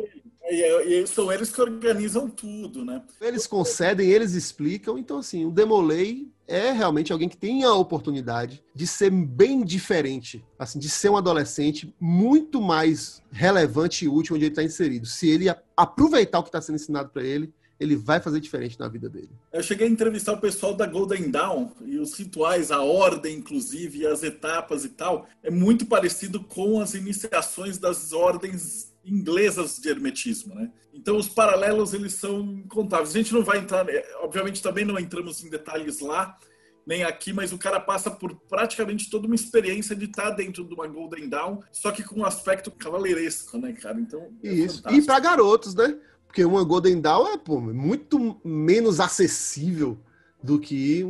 [0.49, 3.03] E, e, são eles que organizam tudo, né?
[3.21, 4.97] Eles concedem, eles explicam.
[4.97, 10.45] Então, assim, o Demolei é realmente alguém que tem a oportunidade de ser bem diferente,
[10.59, 15.07] assim, de ser um adolescente muito mais relevante e útil onde ele está inserido.
[15.07, 18.89] Se ele aproveitar o que está sendo ensinado para ele, ele vai fazer diferente na
[18.89, 19.31] vida dele.
[19.53, 23.99] Eu cheguei a entrevistar o pessoal da Golden Dawn e os rituais, a ordem, inclusive,
[23.99, 29.89] e as etapas e tal, é muito parecido com as iniciações das ordens inglesas de
[29.89, 30.71] hermetismo, né?
[30.93, 33.11] Então os paralelos eles são incontáveis.
[33.11, 36.39] A gente não vai entrar, é, obviamente também não entramos em detalhes lá,
[36.87, 40.73] nem aqui, mas o cara passa por praticamente toda uma experiência de estar dentro de
[40.73, 44.01] uma Golden Dawn, só que com um aspecto cavaleiresco, né, cara?
[44.01, 44.77] Então, é Isso.
[44.77, 45.03] Fantástico.
[45.03, 45.99] E para garotos, né?
[46.27, 49.99] Porque uma Golden Dawn é pô, muito menos acessível
[50.43, 51.03] do que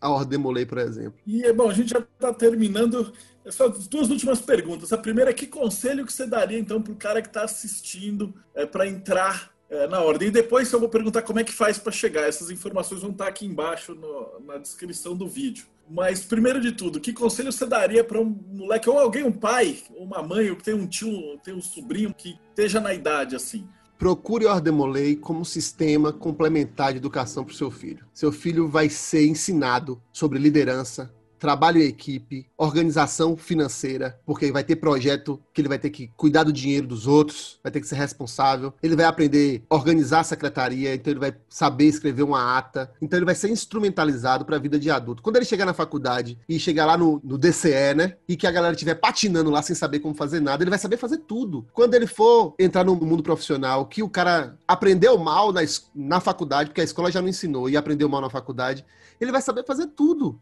[0.00, 1.14] a Ordem Molay, por exemplo.
[1.26, 3.12] E, bom, a gente já está terminando.
[3.46, 4.92] Só duas últimas perguntas.
[4.92, 8.34] A primeira é que conselho que você daria, então, para o cara que está assistindo
[8.54, 10.28] é, para entrar é, na ordem?
[10.28, 12.28] E depois eu vou perguntar como é que faz para chegar.
[12.28, 15.66] Essas informações vão estar tá aqui embaixo no, na descrição do vídeo.
[15.90, 19.78] Mas, primeiro de tudo, que conselho você daria para um moleque, ou alguém, um pai,
[19.94, 23.34] ou uma mãe, ou que tem um tio, tem um sobrinho que esteja na idade
[23.34, 23.66] assim?
[23.98, 28.06] Procure o Ordemolei como sistema complementar de educação para o seu filho.
[28.14, 34.76] Seu filho vai ser ensinado sobre liderança, trabalho em equipe, organização financeira, porque vai ter
[34.76, 37.96] projeto que ele vai ter que cuidar do dinheiro dos outros, vai ter que ser
[37.96, 38.72] responsável.
[38.82, 42.90] Ele vai aprender a organizar a secretaria, então ele vai saber escrever uma ata.
[43.00, 45.22] Então ele vai ser instrumentalizado para a vida de adulto.
[45.22, 48.50] Quando ele chegar na faculdade e chegar lá no, no DCE, né, e que a
[48.50, 51.66] galera estiver patinando lá sem saber como fazer nada, ele vai saber fazer tudo.
[51.72, 55.60] Quando ele for entrar no mundo profissional, que o cara aprendeu mal na,
[55.94, 58.84] na faculdade, porque a escola já não ensinou, e aprendeu mal na faculdade,
[59.20, 60.40] ele vai saber fazer tudo.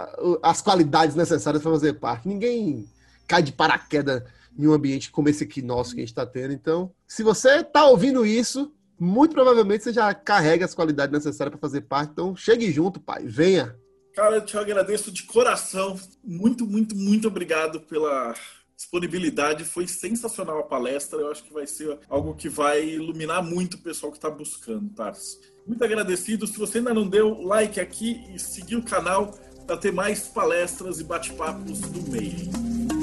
[0.42, 2.26] as qualidades necessárias para fazer parte.
[2.26, 2.88] Ninguém
[3.28, 4.24] cai de paraquedas
[4.58, 6.52] em um ambiente como esse aqui nosso que a gente está tendo.
[6.52, 11.68] Então, se você está ouvindo isso, muito provavelmente você já carrega as qualidades necessárias para
[11.68, 12.10] fazer parte.
[12.10, 13.22] Então, chegue junto, pai.
[13.24, 13.76] Venha.
[14.14, 15.98] Cara, eu te agradeço de coração.
[16.24, 18.34] Muito, muito, muito obrigado pela
[18.76, 19.62] disponibilidade.
[19.64, 21.20] Foi sensacional a palestra.
[21.20, 24.90] Eu acho que vai ser algo que vai iluminar muito o pessoal que está buscando,
[24.90, 25.38] Tarso.
[25.64, 26.48] Muito agradecido.
[26.48, 29.38] Se você ainda não deu like aqui e seguir o canal
[29.68, 32.97] para ter mais palestras e bate-papos do meio.